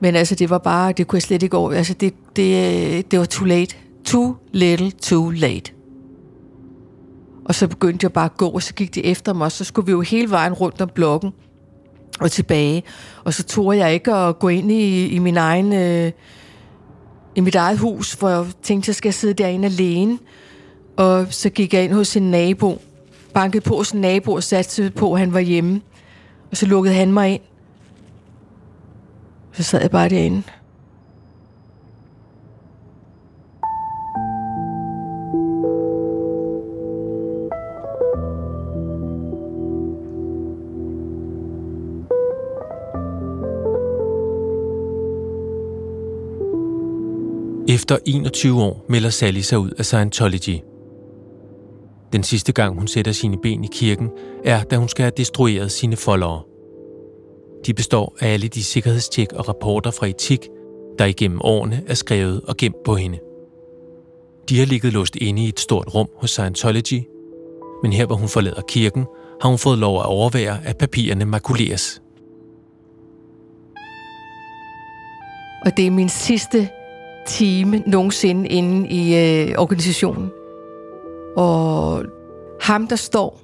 Men 0.00 0.16
altså, 0.16 0.34
det 0.34 0.50
var 0.50 0.58
bare, 0.58 0.92
det 0.92 1.06
kunne 1.06 1.16
jeg 1.16 1.22
slet 1.22 1.42
ikke 1.42 1.56
over. 1.56 1.72
Altså, 1.72 1.94
det, 1.94 2.14
det, 2.36 3.10
det 3.10 3.18
var 3.18 3.24
too 3.24 3.46
late. 3.46 3.76
Too 4.04 4.36
little, 4.52 4.90
too 4.90 5.30
late. 5.30 5.72
Og 7.44 7.54
så 7.54 7.68
begyndte 7.68 8.04
jeg 8.04 8.12
bare 8.12 8.24
at 8.24 8.36
gå, 8.36 8.48
og 8.48 8.62
så 8.62 8.74
gik 8.74 8.94
de 8.94 9.04
efter 9.04 9.32
mig, 9.32 9.44
og 9.44 9.52
så 9.52 9.64
skulle 9.64 9.86
vi 9.86 9.92
jo 9.92 10.00
hele 10.00 10.30
vejen 10.30 10.52
rundt 10.52 10.80
om 10.80 10.90
blokken 10.94 11.32
og 12.20 12.30
tilbage. 12.30 12.82
Og 13.24 13.34
så 13.34 13.44
tog 13.44 13.76
jeg 13.76 13.94
ikke 13.94 14.12
at 14.12 14.38
gå 14.38 14.48
ind 14.48 14.72
i, 14.72 15.06
i 15.06 15.18
min 15.18 15.36
egen... 15.36 15.72
Øh, 15.72 16.12
i 17.36 17.40
mit 17.40 17.54
eget 17.54 17.78
hus, 17.78 18.12
hvor 18.12 18.28
jeg 18.28 18.46
tænkte, 18.62 18.88
jeg 18.88 18.94
skal 18.94 19.12
sidde 19.12 19.34
derinde 19.34 19.66
alene. 19.66 20.18
Og 20.96 21.26
så 21.30 21.50
gik 21.50 21.74
jeg 21.74 21.84
ind 21.84 21.92
hos 21.92 22.16
en 22.16 22.30
nabo, 22.30 22.82
bankede 23.34 23.60
på 23.60 23.76
hos 23.76 23.90
en 23.90 24.00
nabo 24.00 24.32
og 24.32 24.42
satte 24.42 24.90
på, 24.90 25.12
at 25.12 25.20
han 25.20 25.32
var 25.32 25.40
hjemme. 25.40 25.80
Og 26.50 26.56
så 26.56 26.66
lukkede 26.66 26.94
han 26.94 27.12
mig 27.12 27.32
ind. 27.32 27.42
Så 29.52 29.62
sad 29.62 29.80
jeg 29.80 29.90
bare 29.90 30.08
derinde. 30.08 30.42
Efter 47.76 47.98
21 48.06 48.62
år 48.62 48.84
melder 48.88 49.10
Sally 49.10 49.40
sig 49.40 49.58
ud 49.58 49.70
af 49.70 49.84
Scientology. 49.84 50.58
Den 52.12 52.22
sidste 52.22 52.52
gang, 52.52 52.78
hun 52.78 52.88
sætter 52.88 53.12
sine 53.12 53.36
ben 53.42 53.64
i 53.64 53.68
kirken, 53.72 54.10
er, 54.44 54.62
da 54.62 54.76
hun 54.76 54.88
skal 54.88 55.02
have 55.02 55.12
destrueret 55.16 55.72
sine 55.72 55.96
followere. 55.96 56.42
De 57.66 57.74
består 57.74 58.16
af 58.20 58.32
alle 58.32 58.48
de 58.48 58.64
sikkerhedstjek 58.64 59.32
og 59.32 59.48
rapporter 59.48 59.90
fra 59.90 60.06
etik, 60.06 60.48
der 60.98 61.04
igennem 61.04 61.40
årene 61.44 61.82
er 61.86 61.94
skrevet 61.94 62.40
og 62.40 62.56
gemt 62.56 62.82
på 62.84 62.94
hende. 62.94 63.18
De 64.48 64.58
har 64.58 64.66
ligget 64.66 64.92
låst 64.92 65.16
inde 65.16 65.44
i 65.44 65.48
et 65.48 65.60
stort 65.60 65.94
rum 65.94 66.08
hos 66.16 66.30
Scientology, 66.30 67.02
men 67.82 67.92
her 67.92 68.06
hvor 68.06 68.16
hun 68.16 68.28
forlader 68.28 68.62
kirken, 68.68 69.06
har 69.42 69.48
hun 69.48 69.58
fået 69.58 69.78
lov 69.78 69.98
at 69.98 70.06
overvære, 70.06 70.58
at 70.64 70.78
papirerne 70.78 71.24
makuleres. 71.24 72.02
Og 75.64 75.76
det 75.76 75.86
er 75.86 75.90
min 75.90 76.08
sidste 76.08 76.68
time 77.26 77.82
nogensinde 77.86 78.48
inde 78.48 78.88
i 78.88 79.14
øh, 79.14 79.54
organisationen. 79.58 80.30
Og 81.36 82.04
ham, 82.60 82.88
der 82.88 82.96
står 82.96 83.40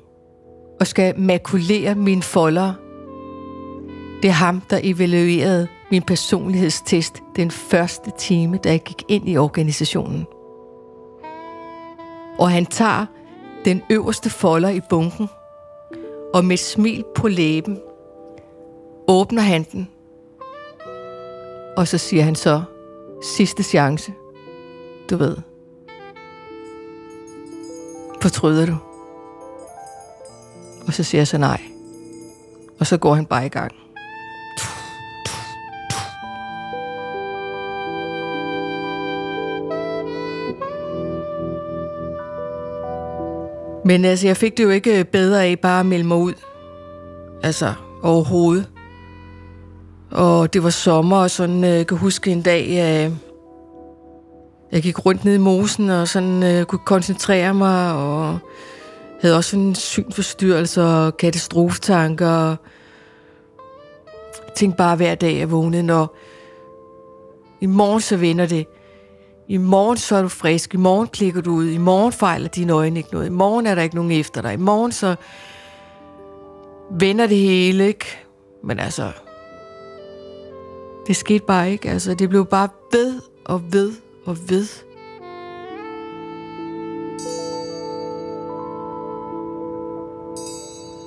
og 0.81 0.87
skal 0.87 1.18
makulere 1.18 1.95
mine 1.95 2.23
folder. 2.23 2.73
Det 4.23 4.29
er 4.29 4.33
ham, 4.33 4.61
der 4.71 4.81
evaluerede 4.83 5.68
min 5.90 6.03
personlighedstest 6.03 7.23
den 7.37 7.51
første 7.51 8.11
time, 8.18 8.59
da 8.64 8.71
jeg 8.71 8.81
gik 8.81 9.03
ind 9.09 9.29
i 9.29 9.37
organisationen. 9.37 10.27
Og 12.38 12.51
han 12.51 12.66
tager 12.66 13.07
den 13.64 13.83
øverste 13.90 14.31
folder 14.31 14.68
i 14.68 14.81
bunken, 14.90 15.29
og 16.35 16.45
med 16.45 16.55
et 16.55 16.61
smil 16.61 17.05
på 17.14 17.29
læben 17.29 17.79
åbner 19.09 19.42
han 19.42 19.66
den. 19.73 19.88
Og 21.77 21.88
så 21.88 21.99
siger 21.99 22.23
han 22.23 22.35
så, 22.35 22.62
sidste 23.23 23.63
chance, 23.63 24.13
du 25.11 25.17
ved. 25.17 25.37
Fortryder 28.23 28.67
du? 28.67 28.77
Og 30.87 30.93
så 30.93 31.03
siger 31.05 31.21
jeg 31.21 31.29
så 31.29 31.39
nej. 31.39 31.61
Og 32.81 32.87
så 32.87 32.97
går 32.97 33.15
han 33.15 33.27
bare 33.27 33.47
i 33.47 33.49
gang. 33.49 33.73
Men 43.85 44.05
altså, 44.05 44.27
jeg 44.27 44.37
fik 44.37 44.57
det 44.57 44.65
jo 44.65 44.71
ikke 44.71 45.05
bedre 45.05 45.45
af 45.45 45.59
bare 45.59 45.81
at 45.81 45.87
melde 45.87 46.05
mig 46.05 46.17
ud. 46.17 46.35
Altså, 47.43 47.75
overhovedet. 48.03 48.72
Og 50.12 50.53
det 50.53 50.62
var 50.62 50.70
sommer, 50.70 51.16
og 51.16 51.31
sådan, 51.31 51.64
øh, 51.64 51.70
jeg 51.70 51.87
kan 51.87 51.98
huske 51.98 52.31
en 52.31 52.42
dag, 52.42 52.64
øh, 52.68 53.12
jeg 54.72 54.83
gik 54.83 55.07
rundt 55.07 55.25
ned 55.25 55.35
i 55.35 55.38
mosen, 55.38 55.90
og 55.90 56.09
sådan 56.09 56.42
øh, 56.42 56.64
kunne 56.64 56.79
koncentrere 56.87 57.55
mig, 57.55 57.92
og 57.94 58.38
havde 59.20 59.37
også 59.37 59.57
en 59.57 59.75
synforstyrrelse 59.75 60.83
og 60.83 61.16
katastrofetanker. 61.16 62.29
Og 62.29 62.57
tænkte 64.57 64.77
bare 64.77 64.96
hver 64.96 65.14
dag, 65.14 65.38
jeg 65.38 65.51
vågnede, 65.51 65.83
når 65.83 66.16
i 67.61 67.66
morgen 67.66 68.01
så 68.01 68.16
vender 68.16 68.46
det. 68.46 68.66
I 69.48 69.57
morgen 69.57 69.96
så 69.96 70.16
er 70.16 70.22
du 70.22 70.29
frisk. 70.29 70.75
I 70.75 70.77
morgen 70.77 71.09
klikker 71.09 71.40
du 71.40 71.53
ud. 71.53 71.68
I 71.68 71.79
morgen 71.79 72.12
fejler 72.12 72.48
dine 72.48 72.72
øjne 72.72 72.98
ikke 72.98 73.12
noget. 73.12 73.27
I 73.27 73.31
morgen 73.31 73.66
er 73.66 73.75
der 73.75 73.83
ikke 73.83 73.94
nogen 73.94 74.11
efter 74.11 74.42
dig. 74.42 74.53
I 74.55 74.57
morgen 74.57 74.92
så 74.92 75.14
vender 76.90 77.27
det 77.27 77.37
hele, 77.37 77.87
ikke? 77.87 78.07
Men 78.64 78.79
altså, 78.79 79.12
det 81.07 81.17
skete 81.17 81.45
bare 81.47 81.71
ikke. 81.71 81.91
Altså, 81.91 82.15
det 82.15 82.29
blev 82.29 82.47
bare 82.47 82.69
ved 82.93 83.21
og 83.45 83.62
ved 83.73 83.93
og 84.27 84.37
ved. 84.49 84.67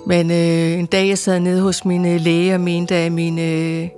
Men 0.08 0.32
øh, 0.32 0.80
en 0.80 0.86
dag, 0.86 1.08
jeg 1.08 1.18
sad 1.18 1.40
nede 1.40 1.62
hos 1.62 1.86
min 1.86 2.06
øh, 2.06 2.22
læge 2.22 2.54
og 2.54 2.62
mente, 2.62 2.96
at 2.96 3.12
min 3.12 3.40
øh, 3.40 3.90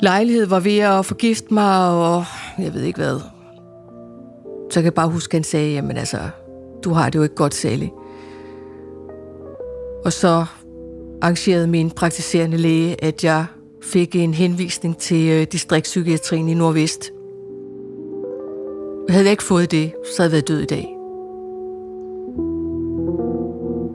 lejlighed 0.00 0.46
var 0.46 0.60
ved 0.60 0.78
at 0.78 1.06
forgifte 1.06 1.54
mig, 1.54 1.90
og 1.90 2.24
jeg 2.58 2.74
ved 2.74 2.82
ikke 2.82 2.98
hvad. 2.98 3.20
Så 4.70 4.74
kan 4.74 4.84
jeg 4.84 4.94
bare 4.94 5.08
huske, 5.08 5.32
at 5.32 5.38
han 5.38 5.44
sagde, 5.44 5.72
jamen 5.72 5.96
altså, 5.96 6.18
du 6.84 6.92
har 6.92 7.10
det 7.10 7.18
jo 7.18 7.22
ikke 7.22 7.34
godt, 7.34 7.54
Sally. 7.54 7.86
Og 10.04 10.12
så 10.12 10.44
arrangerede 11.22 11.66
min 11.66 11.90
praktiserende 11.90 12.56
læge, 12.56 13.04
at 13.04 13.24
jeg 13.24 13.46
fik 13.92 14.16
en 14.16 14.34
henvisning 14.34 14.98
til 14.98 15.28
øh, 15.28 15.46
distriktspsykiatrien 15.52 16.48
i 16.48 16.54
Nordvest. 16.54 17.12
Havde 19.08 19.24
jeg 19.24 19.30
ikke 19.30 19.42
fået 19.42 19.70
det, 19.70 19.92
så 20.04 20.22
havde 20.22 20.28
jeg 20.28 20.32
været 20.32 20.48
død 20.48 20.60
i 20.60 20.66
dag. 20.66 20.86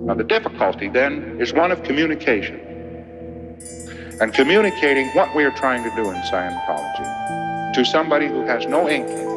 Now, 0.08 0.15
the 0.21 0.27
difficulty 0.36 0.88
then 0.99 1.12
is 1.41 1.53
one 1.53 1.71
of 1.73 1.77
communication. 1.88 2.56
And 4.21 4.34
communicating 4.34 5.08
what 5.15 5.29
we 5.36 5.43
are 5.49 5.56
trying 5.63 5.84
to 5.88 5.91
do 6.01 6.03
in 6.12 6.17
Scientology 6.29 7.08
to 7.75 7.84
somebody 7.95 8.27
who 8.27 8.41
has 8.51 8.67
no 8.67 8.82
inkling 8.88 9.29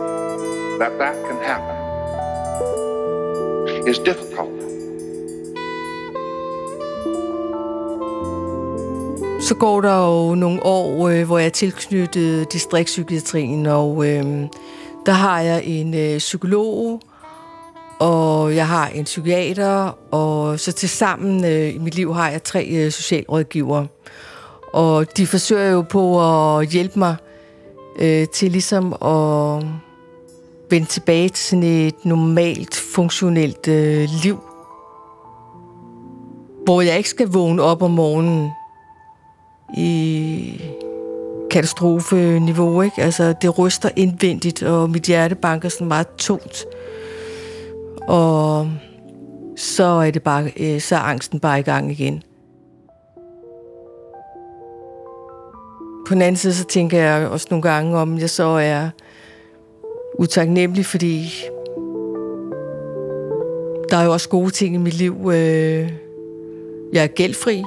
that 0.78 0.92
that 0.98 1.16
can 1.28 1.38
happen 1.50 1.76
is 3.90 3.98
difficult. 3.98 4.55
Så 9.46 9.54
går 9.54 9.80
der 9.80 10.06
jo 10.06 10.34
nogle 10.34 10.66
år, 10.66 11.08
øh, 11.08 11.26
hvor 11.26 11.38
jeg 11.38 11.46
er 11.46 11.50
tilknyttet 11.50 12.52
distriktspsykiatrien, 12.52 13.66
og 13.66 14.08
øh, 14.08 14.24
der 15.06 15.12
har 15.12 15.40
jeg 15.40 15.64
en 15.64 15.94
øh, 15.94 16.18
psykolog, 16.18 17.00
og 17.98 18.56
jeg 18.56 18.68
har 18.68 18.88
en 18.88 19.04
psykiater, 19.04 19.98
og 20.14 20.60
så 20.60 20.72
til 20.72 20.88
sammen 20.88 21.44
øh, 21.44 21.74
i 21.74 21.78
mit 21.78 21.94
liv 21.94 22.14
har 22.14 22.30
jeg 22.30 22.42
tre 22.42 22.66
øh, 22.66 22.92
socialrådgivere. 22.92 23.86
Og 24.72 25.16
de 25.16 25.26
forsøger 25.26 25.70
jo 25.70 25.82
på 25.82 26.20
at 26.58 26.68
hjælpe 26.68 26.98
mig 26.98 27.16
øh, 27.98 28.26
til 28.28 28.50
ligesom 28.52 28.92
at 28.92 29.64
vende 30.70 30.86
tilbage 30.86 31.28
til 31.28 31.44
sådan 31.44 31.62
et 31.62 32.04
normalt, 32.04 32.74
funktionelt 32.74 33.68
øh, 33.68 34.08
liv. 34.22 34.38
Hvor 36.64 36.80
jeg 36.80 36.96
ikke 36.96 37.10
skal 37.10 37.28
vågne 37.28 37.62
op 37.62 37.82
om 37.82 37.90
morgenen 37.90 38.50
i 39.74 40.62
katastrofeniveau, 41.50 42.82
ikke? 42.82 43.02
Altså, 43.02 43.34
det 43.42 43.58
ryster 43.58 43.88
indvendigt, 43.96 44.62
og 44.62 44.90
mit 44.90 45.02
hjerte 45.02 45.34
banker 45.34 45.68
sådan 45.68 45.88
meget 45.88 46.06
tungt. 46.18 46.64
Og 48.08 48.70
så 49.56 49.84
er 49.84 50.10
det 50.10 50.22
bare, 50.22 50.52
øh, 50.56 50.80
så 50.80 50.94
er 50.94 51.00
angsten 51.00 51.40
bare 51.40 51.58
i 51.58 51.62
gang 51.62 51.90
igen. 51.90 52.22
På 56.08 56.14
den 56.14 56.22
anden 56.22 56.36
side, 56.36 56.54
så 56.54 56.64
tænker 56.64 56.98
jeg 56.98 57.28
også 57.28 57.46
nogle 57.50 57.62
gange, 57.62 57.98
om 57.98 58.18
jeg 58.18 58.30
så 58.30 58.44
er 58.44 58.88
utaknemmelig, 60.18 60.86
fordi 60.86 61.32
der 63.90 63.96
er 63.96 64.04
jo 64.04 64.12
også 64.12 64.28
gode 64.28 64.50
ting 64.50 64.74
i 64.74 64.78
mit 64.78 64.94
liv. 64.94 65.30
Øh, 65.32 65.92
jeg 66.92 67.02
er 67.02 67.06
gældfri. 67.06 67.62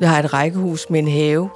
Vi 0.00 0.06
har 0.06 0.18
et 0.18 0.32
rækkehus 0.32 0.90
med 0.90 0.98
en 0.98 1.08
have. 1.08 1.50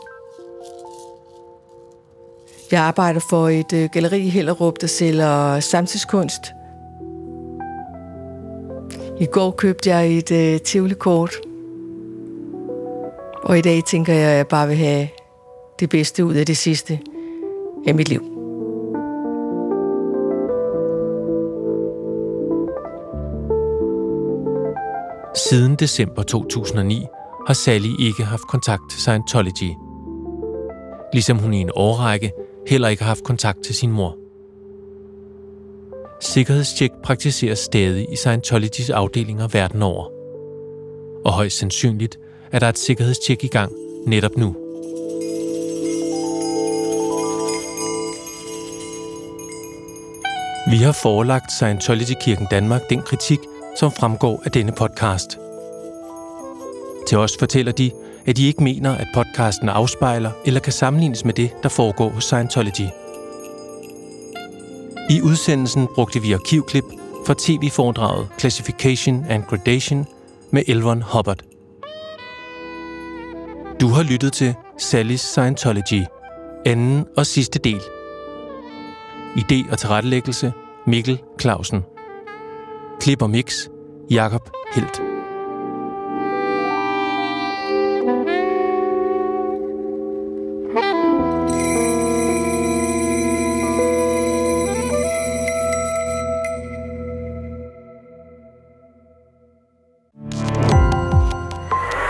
Jeg 2.70 2.80
arbejder 2.80 3.20
for 3.30 3.48
et 3.48 3.72
øh, 3.72 3.88
galleri 3.92 4.20
i 4.20 4.28
Hellerup, 4.28 4.80
der 4.80 4.86
sælger 4.86 5.60
samtidskunst. 5.60 6.42
I 9.20 9.26
går 9.26 9.50
købte 9.50 9.90
jeg 9.90 10.18
et 10.18 10.30
øh, 10.32 10.60
Tivoli-kort. 10.60 11.34
Og 13.42 13.58
i 13.58 13.60
dag 13.60 13.84
tænker 13.84 14.12
jeg, 14.12 14.30
at 14.30 14.36
jeg 14.36 14.48
bare 14.48 14.68
vil 14.68 14.76
have 14.76 15.08
det 15.80 15.90
bedste 15.90 16.24
ud 16.24 16.34
af 16.34 16.46
det 16.46 16.56
sidste 16.56 17.00
af 17.86 17.94
mit 17.94 18.08
liv. 18.08 18.22
Siden 25.34 25.76
december 25.76 26.22
2009 26.22 27.06
har 27.46 27.54
Sally 27.54 27.94
ikke 27.98 28.24
haft 28.24 28.46
kontakt 28.46 28.90
til 28.90 29.00
Scientology. 29.00 29.72
Ligesom 31.12 31.38
hun 31.38 31.54
i 31.54 31.60
en 31.60 31.70
årrække 31.74 32.32
heller 32.68 32.88
ikke 32.88 33.02
har 33.02 33.08
haft 33.08 33.24
kontakt 33.24 33.64
til 33.64 33.74
sin 33.74 33.92
mor. 33.92 34.16
Sikkerhedstjek 36.20 36.90
praktiseres 37.02 37.58
stadig 37.58 38.06
i 38.12 38.16
Scientologys 38.16 38.90
afdelinger 38.90 39.48
verden 39.48 39.82
over. 39.82 40.04
Og 41.24 41.32
højst 41.32 41.58
sandsynligt 41.58 42.18
er 42.52 42.58
der 42.58 42.68
et 42.68 42.78
sikkerhedstjek 42.78 43.44
i 43.44 43.48
gang 43.48 43.72
netop 44.06 44.36
nu. 44.36 44.56
Vi 50.70 50.76
har 50.76 50.92
forelagt 51.02 51.52
Scientology-kirken 51.52 52.46
Danmark 52.50 52.90
den 52.90 53.02
kritik, 53.02 53.38
som 53.78 53.92
fremgår 53.92 54.42
af 54.44 54.52
denne 54.52 54.72
podcast. 54.72 55.38
Til 57.06 57.18
os 57.18 57.36
fortæller 57.38 57.72
de, 57.72 57.90
at 58.26 58.36
de 58.36 58.46
ikke 58.46 58.62
mener, 58.62 58.94
at 58.94 59.06
podcasten 59.14 59.68
afspejler 59.68 60.30
eller 60.46 60.60
kan 60.60 60.72
sammenlignes 60.72 61.24
med 61.24 61.34
det, 61.34 61.50
der 61.62 61.68
foregår 61.68 62.08
hos 62.08 62.24
Scientology. 62.24 62.88
I 65.10 65.20
udsendelsen 65.20 65.88
brugte 65.94 66.22
vi 66.22 66.32
arkivklip 66.32 66.84
fra 67.26 67.34
tv-foredraget 67.38 68.28
Classification 68.38 69.24
and 69.28 69.42
Gradation 69.42 70.06
med 70.50 70.62
Elron 70.66 71.02
Hubbard. 71.02 71.38
Du 73.80 73.88
har 73.88 74.02
lyttet 74.02 74.32
til 74.32 74.54
Sallys 74.78 75.20
Scientology, 75.20 76.02
anden 76.66 77.06
og 77.16 77.26
sidste 77.26 77.58
del. 77.58 77.80
Idé 79.36 79.70
og 79.72 79.78
tilrettelæggelse 79.78 80.52
Mikkel 80.86 81.22
Clausen. 81.40 81.82
Klip 83.00 83.22
og 83.22 83.30
mix 83.30 83.68
Jakob 84.10 84.50
Helt. 84.74 85.13